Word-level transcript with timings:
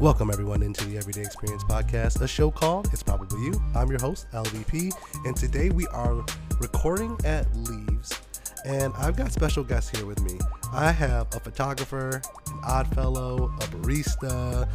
Welcome, 0.00 0.30
everyone, 0.30 0.62
into 0.62 0.86
the 0.86 0.96
Everyday 0.96 1.20
Experience 1.20 1.62
Podcast, 1.62 2.22
a 2.22 2.26
show 2.26 2.50
called 2.50 2.88
It's 2.90 3.02
Probably 3.02 3.38
You. 3.44 3.62
I'm 3.74 3.90
your 3.90 4.00
host, 4.00 4.28
LVP, 4.32 4.94
and 5.26 5.36
today 5.36 5.68
we 5.68 5.86
are 5.88 6.24
recording 6.58 7.18
at 7.26 7.54
Leaves, 7.54 8.18
and 8.64 8.94
I've 8.96 9.14
got 9.14 9.30
special 9.30 9.62
guests 9.62 9.94
here 9.94 10.06
with 10.06 10.22
me. 10.22 10.38
I 10.72 10.90
have 10.90 11.26
a 11.36 11.40
photographer, 11.40 12.22
an 12.46 12.60
odd 12.64 12.86
fellow, 12.94 13.52
a 13.60 13.64
barista, 13.64 14.66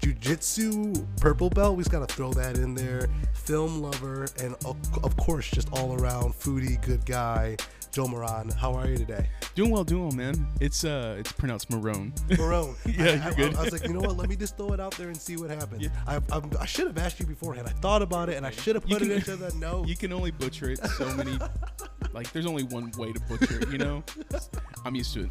jujitsu 0.00 1.06
purple 1.20 1.48
belt. 1.48 1.76
We 1.76 1.84
just 1.84 1.92
got 1.92 2.08
to 2.08 2.12
throw 2.12 2.32
that 2.32 2.58
in 2.58 2.74
there. 2.74 3.08
Film 3.34 3.80
lover, 3.80 4.26
and 4.42 4.56
of 4.64 4.76
of 5.04 5.16
course, 5.16 5.48
just 5.48 5.72
all 5.72 5.94
around 5.94 6.34
foodie, 6.34 6.84
good 6.84 7.06
guy, 7.06 7.56
Joe 7.92 8.08
Moran. 8.08 8.48
How 8.48 8.74
are 8.74 8.88
you 8.88 8.96
today? 8.96 9.28
Doing 9.54 9.70
well, 9.70 9.84
doing 9.84 10.02
well, 10.04 10.12
man. 10.16 10.46
It's 10.60 10.82
uh, 10.82 11.16
it's 11.18 11.30
pronounced 11.32 11.68
Marone. 11.70 12.10
Marone. 12.30 12.74
Yeah, 12.86 13.04
I, 13.04 13.12
you're 13.14 13.22
I- 13.22 13.34
good. 13.34 13.54
I, 13.56 13.62
was 13.64 13.72
like, 13.72 13.82
you 13.86 13.92
know 13.92 14.00
what? 14.00 14.16
Let 14.16 14.30
me 14.30 14.36
just 14.36 14.56
throw 14.56 14.72
it 14.72 14.80
out 14.80 14.92
there 14.96 15.08
and 15.08 15.16
see 15.16 15.36
what 15.36 15.50
happens. 15.50 15.82
Yeah. 15.82 15.90
I, 16.06 16.16
I, 16.32 16.40
I 16.60 16.64
should 16.64 16.86
have 16.86 16.96
asked 16.96 17.20
you 17.20 17.26
beforehand. 17.26 17.68
I 17.68 17.72
thought 17.72 18.00
about 18.00 18.30
it 18.30 18.38
and 18.38 18.46
I 18.46 18.50
should 18.50 18.76
have 18.76 18.84
You 18.86 18.96
put 18.96 19.02
it 19.02 19.08
can- 19.08 19.16
into 19.18 19.36
the 19.36 19.54
note. 19.58 19.88
you 19.88 19.96
can 19.96 20.10
only 20.12 20.30
butcher 20.30 20.70
it 20.70 20.78
so 20.86 21.04
many. 21.16 21.38
like, 22.14 22.32
there's 22.32 22.46
only 22.46 22.62
one 22.64 22.92
way 22.96 23.12
to 23.12 23.20
butcher 23.20 23.60
it. 23.60 23.68
You 23.68 23.76
know, 23.78 24.02
I'm 24.86 24.94
used 24.94 25.12
to 25.14 25.24
it. 25.24 25.30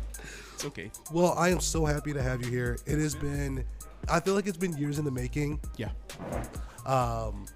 It's 0.54 0.66
okay. 0.66 0.92
well, 1.12 1.34
I 1.36 1.50
am 1.50 1.60
so 1.60 1.84
happy 1.86 2.14
to 2.14 2.22
have 2.22 2.46
you 2.46 2.52
here. 2.52 2.78
It 2.86 3.00
has 3.00 3.16
been, 3.16 3.66
I 4.08 4.20
feel 4.20 4.36
like 4.36 4.46
it's 4.46 4.58
been 4.58 4.78
years 4.78 5.00
in 5.00 5.06
the 5.06 5.10
making. 5.12 5.60
Yeah, 5.78 5.90
Um, 6.86 7.48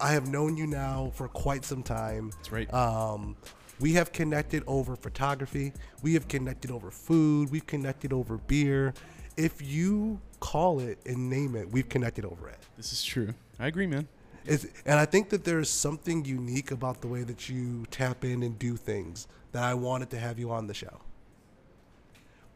I 0.00 0.12
have 0.12 0.28
known 0.28 0.56
you 0.56 0.66
now 0.66 1.12
for 1.14 1.28
quite 1.28 1.66
some 1.66 1.82
time. 1.82 2.30
that's 2.30 2.50
right. 2.50 2.72
Um, 2.72 3.36
we 3.80 3.92
have 3.94 4.12
connected 4.12 4.62
over 4.66 4.96
photography. 4.96 5.72
We 6.02 6.14
have 6.14 6.28
connected 6.28 6.70
over 6.70 6.90
food. 6.90 7.50
We've 7.50 7.66
connected 7.66 8.12
over 8.12 8.38
beer. 8.38 8.94
If 9.36 9.62
you 9.62 10.20
call 10.40 10.80
it 10.80 10.98
and 11.06 11.30
name 11.30 11.54
it, 11.54 11.70
we've 11.70 11.88
connected 11.88 12.24
over 12.24 12.48
it. 12.48 12.58
this 12.76 12.92
is 12.92 13.04
true. 13.04 13.34
I 13.58 13.66
agree, 13.66 13.86
man. 13.86 14.08
It's, 14.44 14.66
and 14.86 14.98
I 14.98 15.04
think 15.04 15.28
that 15.30 15.44
there's 15.44 15.68
something 15.68 16.24
unique 16.24 16.70
about 16.70 17.02
the 17.02 17.08
way 17.08 17.22
that 17.22 17.48
you 17.48 17.84
tap 17.90 18.24
in 18.24 18.42
and 18.42 18.58
do 18.58 18.76
things 18.76 19.28
that 19.52 19.62
I 19.62 19.74
wanted 19.74 20.10
to 20.10 20.18
have 20.18 20.38
you 20.38 20.50
on 20.50 20.66
the 20.66 20.74
show. 20.74 21.00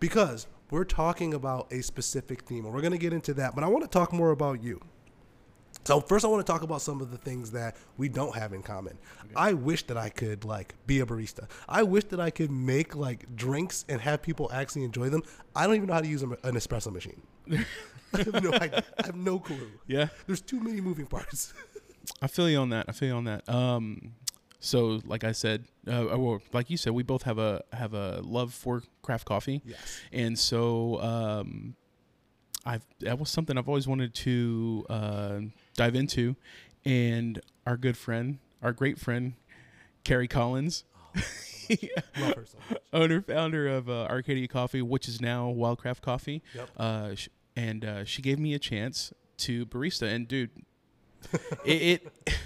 Because 0.00 0.46
we're 0.70 0.84
talking 0.84 1.34
about 1.34 1.70
a 1.70 1.82
specific 1.82 2.42
theme, 2.42 2.64
and 2.64 2.74
we're 2.74 2.80
going 2.80 2.92
to 2.92 2.98
get 2.98 3.12
into 3.12 3.34
that, 3.34 3.54
but 3.54 3.62
I 3.62 3.68
want 3.68 3.84
to 3.84 3.90
talk 3.90 4.12
more 4.12 4.30
about 4.30 4.62
you. 4.62 4.80
So 5.84 6.00
first 6.00 6.24
I 6.24 6.28
want 6.28 6.46
to 6.46 6.52
talk 6.52 6.62
about 6.62 6.80
some 6.80 7.00
of 7.00 7.10
the 7.10 7.18
things 7.18 7.50
that 7.52 7.76
we 7.96 8.08
don't 8.08 8.34
have 8.36 8.52
in 8.52 8.62
common. 8.62 8.96
I 9.34 9.52
wish 9.52 9.84
that 9.88 9.96
I 9.96 10.10
could 10.10 10.44
like 10.44 10.74
be 10.86 11.00
a 11.00 11.06
barista. 11.06 11.48
I 11.68 11.82
wish 11.82 12.04
that 12.04 12.20
I 12.20 12.30
could 12.30 12.50
make 12.50 12.94
like 12.94 13.34
drinks 13.34 13.84
and 13.88 14.00
have 14.00 14.22
people 14.22 14.48
actually 14.52 14.84
enjoy 14.84 15.08
them. 15.08 15.22
I 15.56 15.66
don't 15.66 15.74
even 15.76 15.88
know 15.88 15.94
how 15.94 16.00
to 16.00 16.06
use 16.08 16.22
a- 16.22 16.30
an 16.44 16.54
espresso 16.54 16.92
machine. 16.92 17.20
I 18.14 18.18
have 18.18 18.42
no 18.42 18.52
idea. 18.52 18.84
I 19.02 19.06
have 19.06 19.16
no 19.16 19.38
clue. 19.38 19.70
Yeah, 19.86 20.08
There's 20.26 20.40
too 20.42 20.60
many 20.60 20.80
moving 20.80 21.06
parts. 21.06 21.52
I 22.22 22.26
feel 22.26 22.48
you 22.48 22.58
on 22.58 22.70
that. 22.70 22.86
I 22.88 22.92
feel 22.92 23.08
you 23.08 23.14
on 23.14 23.24
that. 23.24 23.48
Um, 23.48 24.12
so 24.60 25.00
like 25.04 25.24
I 25.24 25.32
said, 25.32 25.64
uh, 25.88 26.04
or 26.04 26.40
like 26.52 26.70
you 26.70 26.76
said, 26.76 26.92
we 26.92 27.02
both 27.02 27.22
have 27.24 27.38
a 27.38 27.62
have 27.72 27.94
a 27.94 28.20
love 28.22 28.52
for 28.54 28.82
craft 29.02 29.24
coffee. 29.24 29.62
Yes. 29.64 30.00
and 30.12 30.38
so 30.38 31.00
um, 31.00 31.74
I've 32.64 32.82
that 33.00 33.18
was 33.18 33.28
something 33.30 33.58
I've 33.58 33.68
always 33.68 33.88
wanted 33.88 34.14
to 34.14 34.86
uh, 34.88 35.40
dive 35.76 35.94
into, 35.94 36.36
and 36.84 37.40
our 37.66 37.76
good 37.76 37.96
friend, 37.96 38.38
our 38.62 38.72
great 38.72 38.98
friend, 39.00 39.34
Carrie 40.04 40.28
Collins, 40.28 40.84
Love 42.18 42.34
her 42.36 42.44
so 42.46 42.58
owner 42.92 43.22
founder 43.22 43.66
of 43.68 43.88
uh, 43.88 44.02
Arcadia 44.10 44.46
Coffee, 44.48 44.82
which 44.82 45.08
is 45.08 45.20
now 45.20 45.50
Wildcraft 45.52 46.00
Coffee, 46.02 46.42
Yep. 46.54 46.70
uh, 46.76 47.14
sh- 47.14 47.28
and 47.56 47.84
uh, 47.84 48.04
she 48.04 48.22
gave 48.22 48.38
me 48.38 48.54
a 48.54 48.58
chance 48.58 49.12
to 49.38 49.66
barista, 49.66 50.12
and 50.12 50.28
dude, 50.28 50.50
it. 51.64 52.02
it 52.26 52.38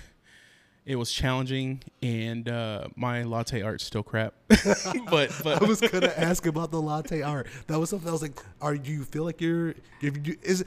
It 0.87 0.95
was 0.95 1.11
challenging, 1.11 1.83
and 2.01 2.49
uh, 2.49 2.87
my 2.95 3.25
latte 3.25 3.61
art's 3.61 3.85
still 3.85 4.05
crap. 4.05 4.35
but 5.11 5.33
but 5.43 5.61
I 5.61 5.65
was 5.65 5.81
gonna 5.81 6.13
ask 6.17 6.47
about 6.47 6.71
the 6.71 6.81
latte 6.81 7.23
art. 7.23 7.49
That 7.67 7.81
was 7.81 7.91
something 7.91 8.09
I 8.09 8.13
was 8.13 8.23
like, 8.23 8.41
are 8.61 8.75
you 8.75 9.03
feel 9.03 9.25
like 9.25 9.41
you're 9.41 9.75
if 10.01 10.25
you 10.25 10.37
is 10.43 10.65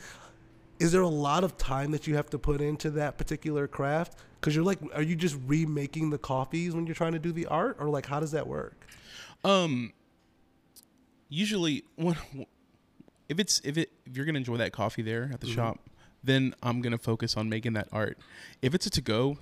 is 0.78 0.92
there 0.92 1.02
a 1.02 1.08
lot 1.08 1.46
of 1.46 1.58
time 1.58 1.92
that 1.92 2.06
you 2.06 2.16
have 2.16 2.30
to 2.32 2.38
put 2.38 2.60
into 2.60 2.90
that 2.92 3.18
particular 3.18 3.66
craft? 3.66 4.18
Because 4.40 4.56
you're 4.56 4.66
like, 4.66 4.80
are 4.94 5.02
you 5.02 5.16
just 5.16 5.38
remaking 5.48 6.10
the 6.10 6.18
coffees 6.18 6.76
when 6.76 6.86
you're 6.86 6.96
trying 6.96 7.14
to 7.14 7.20
do 7.20 7.32
the 7.32 7.46
art, 7.46 7.78
or 7.80 7.88
like 7.88 8.06
how 8.06 8.20
does 8.20 8.32
that 8.32 8.46
work? 8.46 8.88
Um, 9.46 9.94
usually 11.30 11.86
when 11.96 12.18
if 13.30 13.40
it's 13.40 13.62
if 13.64 13.78
it 13.78 13.90
if 14.06 14.18
you're 14.18 14.26
gonna 14.26 14.40
enjoy 14.40 14.58
that 14.58 14.74
coffee 14.74 15.02
there 15.02 15.30
at 15.34 15.40
the 15.40 15.48
shop, 15.48 15.80
then 16.24 16.56
I'm 16.62 16.82
gonna 16.82 16.98
focus 16.98 17.38
on 17.38 17.48
making 17.48 17.72
that 17.74 17.88
art. 17.94 18.18
If 18.62 18.76
it's 18.76 18.86
a 18.86 18.90
to 18.90 19.02
go, 19.02 19.38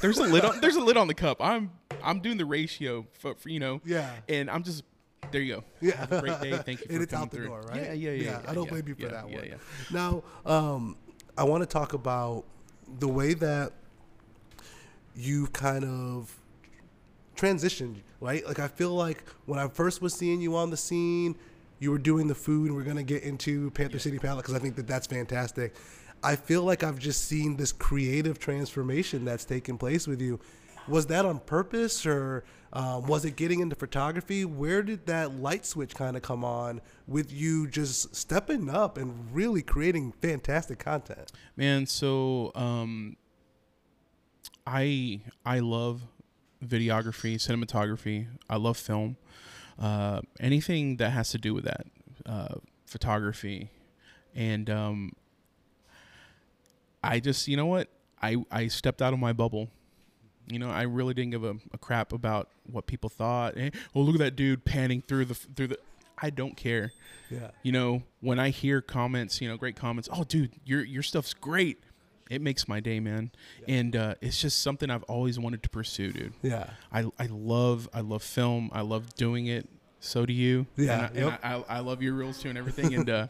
there's 0.00 0.18
a 0.18 0.24
lid 0.24 0.44
on 0.44 0.60
there's 0.60 0.76
a 0.76 0.80
lid 0.80 0.96
on 0.96 1.08
the 1.08 1.14
cup. 1.14 1.38
I'm 1.40 1.70
I'm 2.02 2.20
doing 2.20 2.36
the 2.38 2.46
ratio 2.46 3.06
for, 3.18 3.34
for 3.34 3.48
you 3.48 3.60
know, 3.60 3.80
Yeah. 3.84 4.10
and 4.28 4.50
I'm 4.50 4.62
just 4.62 4.84
there 5.30 5.40
you 5.40 5.56
go. 5.56 5.64
Yeah. 5.80 5.96
Have 5.96 6.12
a 6.12 6.20
great 6.20 6.40
day. 6.40 6.50
Thank 6.58 6.80
you 6.80 6.86
for 6.86 6.92
and 6.94 7.02
it's 7.02 7.12
coming 7.12 7.24
out 7.24 7.30
the 7.30 7.36
through. 7.36 7.46
door, 7.46 7.60
right? 7.68 7.82
Yeah, 7.84 7.92
yeah, 7.92 8.10
yeah. 8.10 8.42
I 8.48 8.54
don't 8.54 8.64
yeah, 8.64 8.70
blame 8.70 8.88
you 8.88 8.94
for 8.94 9.02
yeah, 9.02 9.08
that 9.08 9.30
yeah, 9.30 9.36
one. 9.36 9.46
Yeah. 9.46 9.54
Now, 9.92 10.22
um, 10.46 10.96
I 11.36 11.44
want 11.44 11.62
to 11.62 11.66
talk 11.66 11.92
about 11.92 12.44
the 12.98 13.08
way 13.08 13.34
that 13.34 13.72
you 15.14 15.46
kind 15.48 15.84
of 15.84 16.34
transitioned, 17.36 17.96
right? 18.20 18.44
Like 18.46 18.58
I 18.58 18.68
feel 18.68 18.90
like 18.94 19.24
when 19.46 19.58
I 19.58 19.68
first 19.68 20.02
was 20.02 20.14
seeing 20.14 20.40
you 20.40 20.56
on 20.56 20.70
the 20.70 20.76
scene, 20.76 21.36
you 21.78 21.90
were 21.90 21.98
doing 21.98 22.26
the 22.26 22.34
food, 22.34 22.68
and 22.68 22.76
we're 22.76 22.84
gonna 22.84 23.02
get 23.02 23.22
into 23.22 23.70
Panther 23.70 23.98
City 23.98 24.18
Palette 24.18 24.44
because 24.44 24.54
I 24.54 24.58
think 24.58 24.76
that 24.76 24.86
that's 24.86 25.06
fantastic. 25.06 25.74
I 26.22 26.36
feel 26.36 26.62
like 26.62 26.82
I've 26.82 26.98
just 26.98 27.24
seen 27.24 27.56
this 27.56 27.72
creative 27.72 28.38
transformation 28.38 29.24
that's 29.24 29.44
taken 29.44 29.78
place 29.78 30.06
with 30.06 30.20
you. 30.20 30.40
Was 30.88 31.06
that 31.06 31.24
on 31.24 31.40
purpose, 31.40 32.04
or 32.04 32.44
um, 32.72 33.06
was 33.06 33.24
it 33.24 33.36
getting 33.36 33.60
into 33.60 33.76
photography? 33.76 34.44
Where 34.44 34.82
did 34.82 35.06
that 35.06 35.34
light 35.34 35.64
switch 35.66 35.94
kind 35.94 36.16
of 36.16 36.22
come 36.22 36.44
on 36.44 36.80
with 37.06 37.32
you 37.32 37.66
just 37.66 38.14
stepping 38.14 38.68
up 38.68 38.96
and 38.98 39.28
really 39.32 39.62
creating 39.62 40.12
fantastic 40.20 40.78
content? 40.78 41.32
Man, 41.56 41.86
so 41.86 42.52
um 42.54 43.16
I 44.66 45.20
I 45.44 45.60
love 45.60 46.02
videography, 46.64 47.36
cinematography. 47.36 48.26
I 48.48 48.56
love 48.56 48.76
film. 48.76 49.16
Uh 49.78 50.20
anything 50.38 50.96
that 50.96 51.10
has 51.10 51.30
to 51.30 51.38
do 51.38 51.54
with 51.54 51.64
that. 51.64 51.86
Uh 52.26 52.54
photography. 52.86 53.70
And 54.34 54.70
um 54.70 55.12
I 57.02 57.20
just, 57.20 57.48
you 57.48 57.56
know 57.56 57.66
what? 57.66 57.88
I 58.22 58.36
I 58.50 58.68
stepped 58.68 59.02
out 59.02 59.12
of 59.12 59.18
my 59.18 59.32
bubble. 59.32 59.68
You 60.46 60.58
know, 60.58 60.70
I 60.70 60.82
really 60.82 61.14
didn't 61.14 61.30
give 61.30 61.44
a, 61.44 61.56
a 61.72 61.78
crap 61.78 62.12
about 62.12 62.48
what 62.64 62.86
people 62.86 63.08
thought. 63.08 63.56
Eh, 63.56 63.70
oh, 63.94 64.00
look 64.00 64.16
at 64.16 64.20
that 64.20 64.36
dude 64.36 64.64
panning 64.64 65.00
through 65.00 65.26
the 65.26 65.34
through 65.34 65.68
the 65.68 65.78
I 66.20 66.30
don't 66.30 66.56
care. 66.56 66.92
Yeah. 67.30 67.50
you 67.62 67.70
know 67.70 68.02
when 68.20 68.40
i 68.40 68.48
hear 68.48 68.80
comments 68.80 69.40
you 69.40 69.48
know 69.48 69.56
great 69.56 69.76
comments 69.76 70.08
oh 70.12 70.24
dude 70.24 70.50
your 70.64 70.84
your 70.84 71.02
stuff's 71.02 71.32
great. 71.32 71.78
It 72.28 72.40
makes 72.40 72.68
my 72.68 72.78
day 72.80 73.00
man. 73.00 73.30
And 73.66 73.94
uh, 73.96 74.14
it's 74.20 74.40
just 74.40 74.60
something 74.62 74.90
i've 74.90 75.04
always 75.04 75.38
wanted 75.38 75.62
to 75.62 75.68
pursue 75.68 76.12
dude. 76.12 76.32
Yeah. 76.42 76.70
i 76.92 77.06
i 77.18 77.26
love 77.30 77.88
i 77.94 78.00
love 78.00 78.22
film. 78.22 78.70
I 78.72 78.80
love 78.82 79.14
doing 79.14 79.46
it. 79.46 79.68
So 80.00 80.26
do 80.26 80.32
you. 80.32 80.66
Yeah, 80.76 81.10
and, 81.14 81.18
I, 81.18 81.20
and 81.20 81.38
I, 81.42 81.54
I, 81.54 81.76
I 81.76 81.80
love 81.80 82.02
your 82.02 82.14
reels 82.14 82.42
too 82.42 82.48
and 82.48 82.58
everything. 82.58 82.94
And 82.94 83.08
uh 83.08 83.26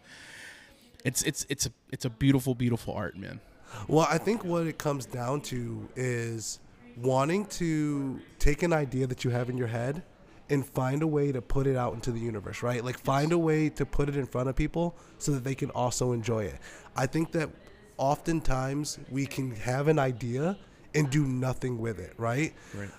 it's 1.05 1.23
it's 1.23 1.45
it's 1.51 1.67
a 1.67 1.73
it's 1.93 2.07
a 2.07 2.11
beautiful 2.11 2.55
beautiful 2.55 2.95
art 2.95 3.17
man 3.17 3.41
Well, 3.89 4.07
I 4.11 4.19
think 4.19 4.45
what 4.45 4.67
it 4.67 4.79
comes 4.79 5.07
down 5.07 5.41
to 5.43 5.89
is 5.97 6.61
wanting 6.97 7.47
to 7.47 8.21
take 8.39 8.63
an 8.63 8.73
idea 8.73 9.07
that 9.07 9.25
you 9.25 9.31
have 9.31 9.49
in 9.49 9.57
your 9.57 9.69
head 9.69 10.03
and 10.49 10.67
find 10.67 11.03
a 11.03 11.07
way 11.07 11.31
to 11.31 11.41
put 11.41 11.67
it 11.67 11.77
out 11.77 11.95
into 11.95 12.11
the 12.11 12.19
universe, 12.19 12.63
right? 12.63 12.85
Like 12.85 12.99
find 12.99 13.33
a 13.33 13.39
way 13.39 13.69
to 13.71 13.87
put 13.87 14.09
it 14.09 14.17
in 14.17 14.27
front 14.27 14.49
of 14.49 14.57
people 14.57 14.97
so 15.19 15.33
that 15.33 15.45
they 15.45 15.55
can 15.55 15.71
also 15.71 16.13
enjoy 16.13 16.45
it. 16.45 16.59
I 16.97 17.07
think 17.07 17.33
that 17.33 17.51
oftentimes 17.97 18.99
we 19.11 19.27
can 19.27 19.53
have 19.53 19.87
an 19.89 19.99
idea 19.99 20.59
and 20.95 21.09
do 21.09 21.25
nothing 21.25 21.79
with 21.79 22.01
it, 22.01 22.15
right? 22.19 22.53
right 22.75 22.91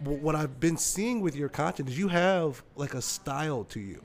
what 0.00 0.34
I've 0.34 0.60
been 0.60 0.76
seeing 0.76 1.20
with 1.20 1.36
your 1.36 1.48
content 1.48 1.88
is 1.88 1.98
you 1.98 2.08
have 2.08 2.62
like 2.74 2.94
a 2.94 3.02
style 3.02 3.64
to 3.64 3.80
you. 3.80 4.02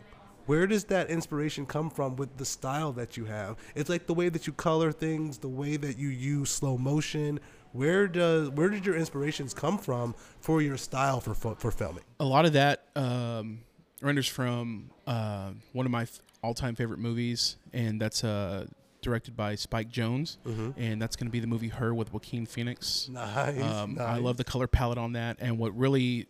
Where 0.51 0.67
does 0.67 0.83
that 0.85 1.09
inspiration 1.09 1.65
come 1.65 1.89
from 1.89 2.17
with 2.17 2.35
the 2.35 2.43
style 2.43 2.91
that 2.91 3.15
you 3.15 3.23
have? 3.23 3.55
It's 3.73 3.89
like 3.89 4.05
the 4.05 4.13
way 4.13 4.27
that 4.27 4.47
you 4.47 4.51
color 4.51 4.91
things, 4.91 5.37
the 5.37 5.47
way 5.47 5.77
that 5.77 5.97
you 5.97 6.09
use 6.09 6.49
slow 6.49 6.77
motion. 6.77 7.39
Where 7.71 8.05
does 8.05 8.49
where 8.49 8.67
did 8.67 8.85
your 8.85 8.97
inspirations 8.97 9.53
come 9.53 9.77
from 9.77 10.13
for 10.41 10.61
your 10.61 10.75
style 10.75 11.21
for 11.21 11.35
for 11.35 11.71
filming? 11.71 12.03
a 12.19 12.25
lot 12.25 12.43
of 12.43 12.51
that 12.51 12.83
um, 12.97 13.61
renders 14.01 14.27
from 14.27 14.89
uh, 15.07 15.51
one 15.71 15.85
of 15.85 15.91
my 15.93 16.05
all-time 16.43 16.75
favorite 16.75 16.99
movies, 16.99 17.55
and 17.71 18.01
that's 18.01 18.25
uh, 18.25 18.65
directed 19.01 19.37
by 19.37 19.55
Spike 19.55 19.89
Jonze, 19.89 20.35
and 20.75 21.01
that's 21.01 21.15
going 21.15 21.27
to 21.27 21.31
be 21.31 21.39
the 21.39 21.47
movie 21.47 21.69
Her 21.69 21.93
with 21.93 22.11
Joaquin 22.11 22.45
Phoenix. 22.45 23.07
Nice. 23.07 23.61
Um, 23.61 23.97
I 24.01 24.17
love 24.17 24.35
the 24.35 24.43
color 24.43 24.67
palette 24.67 24.97
on 24.97 25.13
that, 25.13 25.37
and 25.39 25.57
what 25.57 25.73
really, 25.77 26.27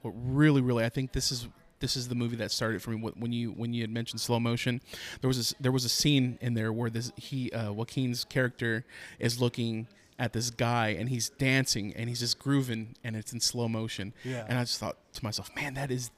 what 0.00 0.14
really, 0.16 0.62
really, 0.62 0.86
I 0.86 0.88
think 0.88 1.12
this 1.12 1.30
is 1.30 1.48
this 1.82 1.94
is 1.96 2.08
the 2.08 2.14
movie 2.14 2.36
that 2.36 2.50
started 2.50 2.80
for 2.80 2.90
me. 2.92 2.96
When 3.14 3.30
you 3.32 3.50
when 3.50 3.74
you 3.74 3.82
had 3.82 3.90
mentioned 3.90 4.22
slow 4.22 4.40
motion, 4.40 4.80
there 5.20 5.28
was 5.28 5.36
this, 5.36 5.54
there 5.60 5.70
was 5.72 5.84
a 5.84 5.90
scene 5.90 6.38
in 6.40 6.54
there 6.54 6.72
where 6.72 6.88
this 6.88 7.12
he 7.16 7.52
uh, 7.52 7.70
Joaquin's 7.72 8.24
character 8.24 8.86
is 9.18 9.38
looking 9.38 9.86
at 10.18 10.32
this 10.32 10.48
guy 10.50 10.88
and 10.88 11.08
he's 11.10 11.28
dancing 11.30 11.92
and 11.96 12.08
he's 12.08 12.20
just 12.20 12.38
grooving 12.38 12.94
and 13.04 13.14
it's 13.16 13.32
in 13.34 13.40
slow 13.40 13.68
motion. 13.68 14.14
Yeah. 14.24 14.46
And 14.48 14.56
I 14.58 14.62
just 14.62 14.78
thought 14.80 14.96
to 15.14 15.22
myself, 15.24 15.50
man, 15.54 15.74
that 15.74 15.90
is 15.90 16.10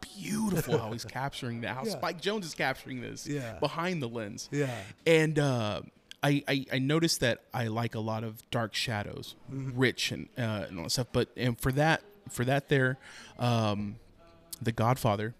beautiful 0.00 0.78
how 0.78 0.92
he's 0.92 1.04
capturing 1.20 1.60
that. 1.62 1.74
How 1.76 1.84
Yeah. 1.84 1.92
Spike 1.92 2.20
Jonze 2.20 2.44
is 2.44 2.54
capturing 2.54 3.00
this 3.00 3.26
Yeah. 3.26 3.58
behind 3.60 4.02
the 4.02 4.08
lens. 4.08 4.48
Yeah. 4.52 4.74
And 5.06 5.38
uh, 5.38 5.82
I, 6.22 6.42
I 6.48 6.64
I 6.72 6.78
noticed 6.78 7.20
that 7.20 7.40
I 7.52 7.66
like 7.68 7.94
a 7.94 8.00
lot 8.00 8.24
of 8.24 8.42
dark 8.50 8.74
shadows, 8.74 9.36
Mm-hmm. 9.52 9.78
rich 9.78 10.10
and 10.12 10.28
uh, 10.38 10.66
and 10.68 10.78
all 10.78 10.84
that 10.84 10.90
stuff. 10.90 11.08
But 11.12 11.28
and 11.36 11.58
for 11.60 11.70
that 11.72 12.02
for 12.30 12.44
that 12.46 12.68
there, 12.70 12.96
um, 13.38 13.96
the 14.62 14.72
Godfather. 14.72 15.34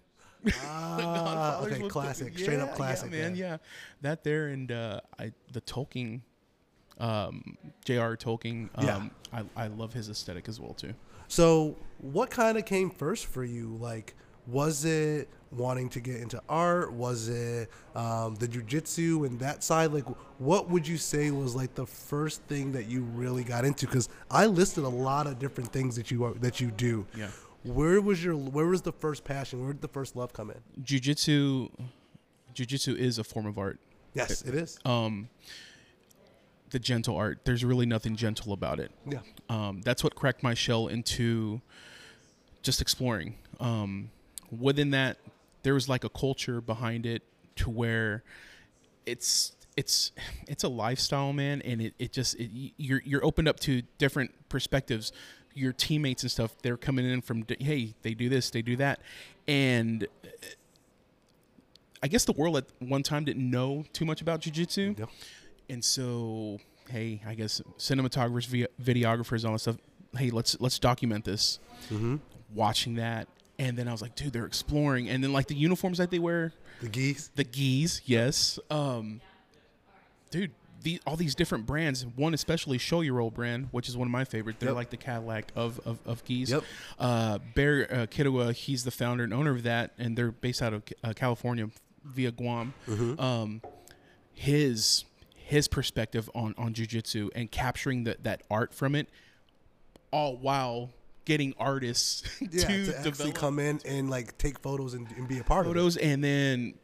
Ah, 0.63 0.97
Godfather's 0.99 1.73
okay, 1.73 1.83
was- 1.83 1.91
classic, 1.91 2.37
straight 2.39 2.59
up 2.59 2.75
classic, 2.75 3.11
yeah, 3.11 3.17
man. 3.21 3.35
yeah. 3.35 3.45
Yeah, 3.51 3.57
that 4.01 4.23
there 4.23 4.47
and 4.47 4.71
uh, 4.71 5.01
I 5.19 5.31
the 5.51 5.61
Tolkien, 5.61 6.21
um, 6.99 7.57
J.R. 7.83 8.15
Tolkien. 8.17 8.69
Um, 8.75 8.85
Yeah. 8.85 9.07
I 9.33 9.63
I 9.65 9.67
love 9.67 9.93
his 9.93 10.09
aesthetic 10.09 10.47
as 10.47 10.59
well 10.59 10.73
too. 10.73 10.93
So, 11.27 11.75
what 11.99 12.29
kind 12.29 12.57
of 12.57 12.65
came 12.65 12.89
first 12.91 13.25
for 13.25 13.43
you? 13.43 13.75
Like, 13.81 14.13
was 14.45 14.85
it 14.85 15.27
wanting 15.51 15.89
to 15.89 15.99
get 15.99 16.17
into 16.17 16.39
art? 16.47 16.91
Was 16.93 17.27
it 17.29 17.69
um, 17.95 18.35
the 18.35 18.47
jujitsu 18.47 19.25
and 19.25 19.39
that 19.39 19.63
side? 19.63 19.91
Like, 19.91 20.05
what 20.37 20.69
would 20.69 20.87
you 20.87 20.97
say 20.97 21.31
was 21.31 21.55
like 21.55 21.73
the 21.73 21.85
first 21.87 22.43
thing 22.43 22.71
that 22.73 22.85
you 22.85 23.01
really 23.01 23.43
got 23.43 23.65
into? 23.65 23.87
Because 23.87 24.07
I 24.29 24.45
listed 24.45 24.83
a 24.83 24.87
lot 24.89 25.25
of 25.25 25.39
different 25.39 25.71
things 25.73 25.95
that 25.95 26.11
you 26.11 26.23
are, 26.25 26.33
that 26.35 26.59
you 26.61 26.69
do. 26.69 27.07
Yeah. 27.17 27.29
Where 27.65 27.99
was 27.99 28.23
your 28.23 28.35
Where 28.35 28.67
was 28.67 28.83
the 28.83 28.91
first 28.91 29.23
passion? 29.23 29.63
Where 29.63 29.73
did 29.73 29.81
the 29.81 29.87
first 29.87 30.15
love 30.15 30.33
come 30.33 30.51
in? 30.51 30.57
Jiu-jitsu, 30.83 31.69
jiu-jitsu 32.53 32.95
is 32.95 33.17
a 33.17 33.23
form 33.23 33.47
of 33.47 33.57
art. 33.57 33.79
Yes, 34.13 34.43
it 34.43 34.53
is. 34.53 34.77
Um, 34.85 35.29
the 36.69 36.79
gentle 36.79 37.17
art. 37.17 37.39
There's 37.43 37.65
really 37.65 37.85
nothing 37.85 38.15
gentle 38.15 38.53
about 38.53 38.79
it. 38.79 38.91
Yeah. 39.09 39.19
um, 39.49 39.81
that's 39.83 40.03
what 40.03 40.15
cracked 40.15 40.43
my 40.43 40.53
shell 40.53 40.87
into 40.87 41.61
just 42.61 42.81
exploring. 42.81 43.35
Um, 43.59 44.11
within 44.57 44.91
that, 44.91 45.17
there 45.63 45.73
was 45.73 45.89
like 45.89 46.03
a 46.03 46.09
culture 46.09 46.61
behind 46.61 47.05
it 47.05 47.23
to 47.57 47.69
where 47.69 48.23
it's 49.05 49.53
it's 49.75 50.11
it's 50.47 50.63
a 50.63 50.69
lifestyle, 50.69 51.33
man, 51.33 51.61
and 51.63 51.81
it, 51.81 51.93
it 51.97 52.11
just 52.11 52.35
it, 52.35 52.51
you're 52.77 53.01
you're 53.03 53.25
opened 53.25 53.47
up 53.47 53.59
to 53.61 53.81
different 53.97 54.31
perspectives. 54.49 55.11
Your 55.55 55.71
teammates 55.73 56.21
and 56.23 56.31
stuff, 56.31 56.55
they're 56.61 56.77
coming 56.77 57.09
in 57.09 57.21
from 57.21 57.45
hey, 57.59 57.95
they 58.03 58.13
do 58.13 58.29
this, 58.29 58.49
they 58.51 58.61
do 58.61 58.75
that, 58.75 58.99
and 59.47 60.05
I 62.03 62.07
guess 62.07 62.25
the 62.25 62.33
world 62.33 62.57
at 62.57 62.65
one 62.79 63.01
time 63.03 63.23
didn't 63.25 63.49
know 63.49 63.83
too 63.93 64.05
much 64.05 64.21
about 64.21 64.41
jujitsu. 64.41 64.99
Yep. 64.99 65.09
And 65.69 65.83
so, 65.83 66.59
hey, 66.89 67.21
I 67.25 67.33
guess 67.33 67.61
cinematographers, 67.79 68.67
videographers, 68.81 69.45
all 69.45 69.53
that 69.53 69.59
stuff. 69.59 69.77
Hey, 70.15 70.29
let's 70.29 70.59
let's 70.59 70.77
document 70.77 71.25
this. 71.25 71.59
Mm-hmm. 71.89 72.17
Watching 72.53 72.95
that, 72.95 73.27
and 73.57 73.75
then 73.77 73.87
I 73.87 73.91
was 73.91 74.01
like, 74.01 74.15
dude, 74.15 74.33
they're 74.33 74.45
exploring, 74.45 75.09
and 75.09 75.23
then 75.23 75.33
like 75.33 75.47
the 75.47 75.55
uniforms 75.55 75.97
that 75.97 76.11
they 76.11 76.19
wear, 76.19 76.53
The 76.81 76.89
gis. 76.89 77.29
the 77.35 77.43
gis 77.43 78.01
yes, 78.05 78.59
um, 78.69 79.19
dude, 80.31 80.51
the 80.85 81.01
all 81.05 81.17
these 81.17 81.35
different 81.35 81.65
brands. 81.65 82.05
One 82.05 82.33
especially 82.33 82.77
Shoyoroll 82.77 83.33
brand, 83.33 83.67
which 83.71 83.89
is 83.89 83.97
one 83.97 84.07
of 84.07 84.11
my 84.11 84.23
favorites. 84.23 84.59
They're 84.59 84.69
Yep. 84.69 84.75
like 84.75 84.89
the 84.91 84.97
Cadillac 84.97 85.51
of 85.55 85.81
of, 85.85 85.99
of 86.05 86.23
gis. 86.23 86.51
Yep. 86.51 86.63
Uh, 86.97 87.39
Bear 87.55 87.91
uh, 87.91 87.95
Kidua, 88.05 88.53
he's 88.53 88.85
the 88.85 88.91
founder 88.91 89.25
and 89.25 89.33
owner 89.33 89.51
of 89.51 89.63
that, 89.63 89.91
and 89.97 90.17
they're 90.17 90.31
based 90.31 90.61
out 90.61 90.73
of 90.73 90.83
uh, 91.03 91.13
California 91.13 91.69
via 92.05 92.31
Guam. 92.31 92.73
Mm-hmm. 92.87 93.19
Um, 93.19 93.61
his 94.33 95.03
his 95.33 95.67
perspective 95.67 96.29
on 96.33 96.53
on 96.57 96.73
jujitsu 96.73 97.29
and 97.35 97.51
capturing 97.51 98.03
that 98.05 98.23
that 98.23 98.43
art 98.49 98.73
from 98.73 98.95
it, 98.95 99.09
all 100.11 100.37
while 100.37 100.91
getting 101.25 101.55
artists 101.57 102.21
Yeah, 102.39 102.47
to, 102.49 102.67
to, 102.67 102.97
actually 102.97 103.11
develop 103.11 103.35
come 103.35 103.57
in 103.59 103.81
and 103.83 104.11
like 104.11 104.37
take 104.37 104.59
photos 104.59 104.93
and, 104.93 105.07
and 105.17 105.27
be 105.27 105.39
a 105.39 105.43
part 105.43 105.65
of 105.65 105.71
photos 105.71 105.97
and 105.97 106.23
then 106.23 106.75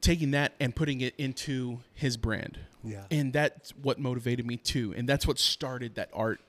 taking 0.00 0.32
that 0.32 0.54
and 0.60 0.74
putting 0.74 1.00
it 1.00 1.14
into 1.18 1.80
his 1.94 2.16
brand. 2.16 2.58
Yeah. 2.82 3.04
And 3.10 3.32
that's 3.32 3.70
what 3.82 3.98
motivated 3.98 4.46
me 4.46 4.56
too. 4.56 4.94
And 4.96 5.08
that's 5.08 5.26
what 5.26 5.38
started 5.38 5.94
that 5.94 6.10
art 6.12 6.40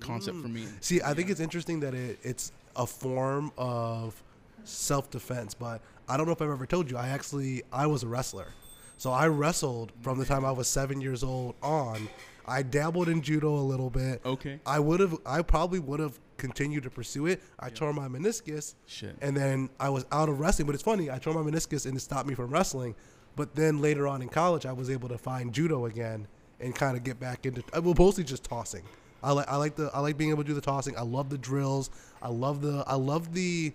concept 0.00 0.36
Mm. 0.38 0.42
for 0.42 0.48
me. 0.48 0.66
See, 0.80 1.00
I 1.02 1.14
think 1.14 1.30
it's 1.30 1.40
interesting 1.40 1.80
that 1.80 1.94
it, 1.94 2.18
it's 2.22 2.52
a 2.76 2.86
form 2.86 3.52
of 3.58 4.22
self-defense, 4.64 5.54
but 5.54 5.80
I 6.08 6.16
don't 6.16 6.26
know 6.26 6.32
if 6.32 6.40
I've 6.42 6.50
ever 6.50 6.66
told 6.66 6.90
you. 6.90 6.96
I 6.96 7.08
actually 7.08 7.62
I 7.72 7.86
was 7.86 8.02
a 8.02 8.08
wrestler, 8.08 8.48
so 8.96 9.10
I 9.12 9.26
wrestled 9.28 9.92
from 10.00 10.18
the 10.18 10.24
time 10.24 10.44
I 10.44 10.50
was 10.52 10.68
seven 10.68 11.00
years 11.00 11.22
old 11.22 11.54
on. 11.62 12.08
I 12.46 12.62
dabbled 12.62 13.08
in 13.08 13.22
judo 13.22 13.54
a 13.54 13.60
little 13.62 13.90
bit. 13.90 14.20
Okay. 14.24 14.58
I 14.66 14.78
would 14.80 15.00
have. 15.00 15.16
I 15.24 15.42
probably 15.42 15.78
would 15.78 16.00
have 16.00 16.18
continued 16.40 16.82
to 16.82 16.90
pursue 16.90 17.26
it. 17.26 17.42
I 17.60 17.68
tore 17.70 17.92
my 17.92 18.08
meniscus, 18.08 18.74
Shit. 18.86 19.16
and 19.20 19.36
then 19.36 19.68
I 19.78 19.90
was 19.90 20.06
out 20.10 20.28
of 20.28 20.40
wrestling. 20.40 20.66
But 20.66 20.74
it's 20.74 20.82
funny. 20.82 21.10
I 21.10 21.18
tore 21.18 21.34
my 21.34 21.48
meniscus, 21.48 21.86
and 21.86 21.96
it 21.96 22.00
stopped 22.00 22.28
me 22.28 22.34
from 22.34 22.50
wrestling. 22.50 22.96
But 23.36 23.54
then 23.54 23.80
later 23.80 24.08
on 24.08 24.22
in 24.22 24.28
college, 24.28 24.66
I 24.66 24.72
was 24.72 24.90
able 24.90 25.08
to 25.10 25.18
find 25.18 25.52
judo 25.52 25.86
again 25.86 26.26
and 26.58 26.74
kind 26.74 26.96
of 26.96 27.04
get 27.04 27.20
back 27.20 27.46
into. 27.46 27.62
I 27.72 27.78
well, 27.78 27.94
mostly 27.96 28.24
just 28.24 28.42
tossing. 28.42 28.82
I 29.22 29.32
like. 29.32 29.48
I 29.48 29.56
like 29.56 29.76
the. 29.76 29.90
I 29.94 30.00
like 30.00 30.16
being 30.16 30.30
able 30.30 30.42
to 30.42 30.48
do 30.48 30.54
the 30.54 30.60
tossing. 30.60 30.96
I 30.96 31.02
love 31.02 31.28
the 31.28 31.38
drills. 31.38 31.90
I 32.22 32.28
love 32.28 32.62
the. 32.62 32.82
I 32.86 32.96
love 32.96 33.32
the. 33.34 33.72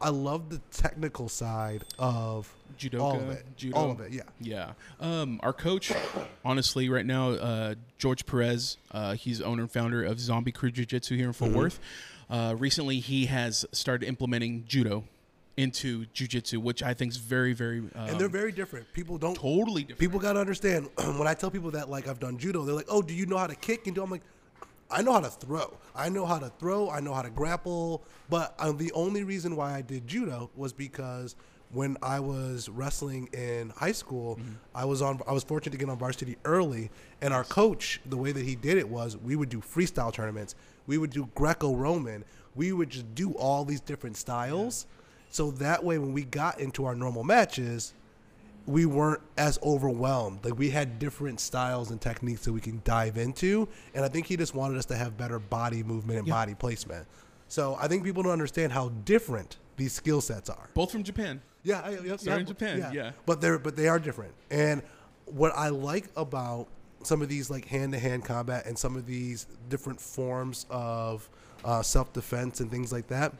I 0.00 0.10
love 0.10 0.50
the 0.50 0.60
technical 0.70 1.28
side 1.28 1.84
of 1.98 2.52
Judoka, 2.78 3.00
all 3.00 3.16
of 3.16 3.30
it. 3.30 3.44
judo. 3.56 3.76
All 3.76 3.90
of 3.90 4.00
it. 4.00 4.12
Yeah. 4.12 4.22
Yeah. 4.40 4.72
Um, 5.00 5.40
our 5.42 5.52
coach, 5.52 5.92
honestly, 6.44 6.88
right 6.88 7.06
now, 7.06 7.30
uh, 7.30 7.74
George 7.98 8.26
Perez, 8.26 8.76
uh, 8.92 9.14
he's 9.14 9.40
owner 9.40 9.62
and 9.62 9.70
founder 9.70 10.04
of 10.04 10.20
Zombie 10.20 10.52
Crew 10.52 10.70
Jiu 10.70 10.84
Jitsu 10.84 11.16
here 11.16 11.26
in 11.26 11.32
Fort 11.32 11.52
Worth. 11.52 11.80
Uh, 12.28 12.54
recently, 12.58 12.98
he 12.98 13.26
has 13.26 13.64
started 13.72 14.06
implementing 14.06 14.64
judo 14.66 15.04
into 15.56 16.04
jiu-jitsu, 16.12 16.60
which 16.60 16.82
I 16.82 16.92
think 16.92 17.12
is 17.12 17.16
very, 17.16 17.54
very 17.54 17.78
um, 17.78 17.90
And 17.94 18.20
they're 18.20 18.28
very 18.28 18.52
different. 18.52 18.92
People 18.92 19.16
don't 19.16 19.34
totally 19.34 19.82
different. 19.82 20.00
people 20.00 20.20
got 20.20 20.34
to 20.34 20.40
understand 20.40 20.90
when 20.96 21.26
I 21.26 21.34
tell 21.34 21.50
people 21.50 21.70
that 21.70 21.88
like 21.88 22.08
I've 22.08 22.20
done 22.20 22.36
judo, 22.36 22.64
they're 22.64 22.74
like, 22.74 22.88
"Oh, 22.90 23.00
do 23.00 23.14
you 23.14 23.26
know 23.26 23.38
how 23.38 23.46
to 23.46 23.54
kick?" 23.54 23.86
And 23.86 23.94
do 23.94 24.02
I'm 24.02 24.10
like, 24.10 24.22
"I 24.90 25.02
know 25.02 25.12
how 25.12 25.20
to 25.20 25.30
throw. 25.30 25.76
I 25.94 26.08
know 26.08 26.26
how 26.26 26.38
to 26.38 26.50
throw. 26.58 26.90
I 26.90 27.00
know 27.00 27.14
how 27.14 27.22
to 27.22 27.30
grapple." 27.30 28.02
But 28.28 28.54
uh, 28.58 28.72
the 28.72 28.92
only 28.92 29.24
reason 29.24 29.56
why 29.56 29.74
I 29.74 29.82
did 29.82 30.06
judo 30.06 30.50
was 30.56 30.72
because 30.72 31.36
when 31.72 31.96
I 32.02 32.20
was 32.20 32.68
wrestling 32.68 33.28
in 33.32 33.70
high 33.70 33.92
school, 33.92 34.38
I 34.74 34.84
was 34.84 35.02
on. 35.02 35.20
I 35.26 35.32
was 35.32 35.44
fortunate 35.44 35.72
to 35.72 35.78
get 35.78 35.88
on 35.90 35.98
varsity 35.98 36.36
early, 36.44 36.90
and 37.20 37.34
our 37.34 37.44
coach, 37.44 38.00
the 38.06 38.16
way 38.16 38.32
that 38.32 38.44
he 38.44 38.54
did 38.54 38.78
it 38.78 38.88
was, 38.88 39.16
we 39.16 39.36
would 39.36 39.48
do 39.48 39.60
freestyle 39.60 40.12
tournaments. 40.12 40.54
We 40.86 40.98
would 40.98 41.10
do 41.10 41.28
Greco-Roman. 41.34 42.24
We 42.54 42.72
would 42.72 42.90
just 42.90 43.14
do 43.14 43.32
all 43.32 43.64
these 43.64 43.80
different 43.80 44.16
styles. 44.16 44.86
So 45.30 45.50
that 45.52 45.82
way, 45.84 45.98
when 45.98 46.12
we 46.12 46.24
got 46.24 46.60
into 46.60 46.84
our 46.84 46.94
normal 46.94 47.24
matches, 47.24 47.92
we 48.66 48.84
weren't 48.84 49.22
as 49.38 49.58
overwhelmed. 49.62 50.44
Like 50.44 50.58
we 50.58 50.70
had 50.70 50.98
different 50.98 51.40
styles 51.40 51.90
and 51.90 52.00
techniques 52.00 52.44
that 52.44 52.52
we 52.52 52.60
can 52.60 52.80
dive 52.84 53.16
into, 53.16 53.68
and 53.94 54.04
I 54.04 54.08
think 54.08 54.26
he 54.26 54.36
just 54.36 54.54
wanted 54.54 54.76
us 54.78 54.86
to 54.86 54.96
have 54.96 55.16
better 55.16 55.38
body 55.38 55.82
movement 55.82 56.18
and 56.18 56.28
Yeah. 56.28 56.34
body 56.34 56.54
placement. 56.54 57.06
So 57.48 57.76
I 57.80 57.86
think 57.86 58.02
people 58.02 58.22
don't 58.24 58.32
understand 58.32 58.72
how 58.72 58.88
different 59.04 59.56
these 59.76 59.92
skill 59.92 60.20
sets 60.20 60.50
are. 60.50 60.68
Both 60.74 60.90
from 60.90 61.04
Japan. 61.04 61.40
Yeah, 61.62 61.80
I, 61.84 61.90
yeah, 61.90 62.16
Started 62.16 62.40
in 62.42 62.46
Japan, 62.46 62.90
yeah. 62.92 63.12
But 63.24 63.40
they're 63.40 63.58
but 63.58 63.76
they 63.76 63.88
are 63.88 63.98
different. 63.98 64.34
And 64.50 64.82
what 65.26 65.52
I 65.56 65.68
like 65.68 66.06
about 66.16 66.66
some 67.02 67.22
of 67.22 67.28
these 67.28 67.50
like 67.50 67.66
hand 67.66 67.92
to 67.92 67.98
hand 68.00 68.24
combat 68.24 68.66
and 68.66 68.76
some 68.76 68.96
of 68.96 69.06
these 69.06 69.46
different 69.68 70.00
forms 70.00 70.66
of 70.70 71.28
uh, 71.64 71.82
self 71.82 72.12
defense 72.12 72.60
and 72.60 72.70
things 72.70 72.92
like 72.92 73.06
that, 73.08 73.32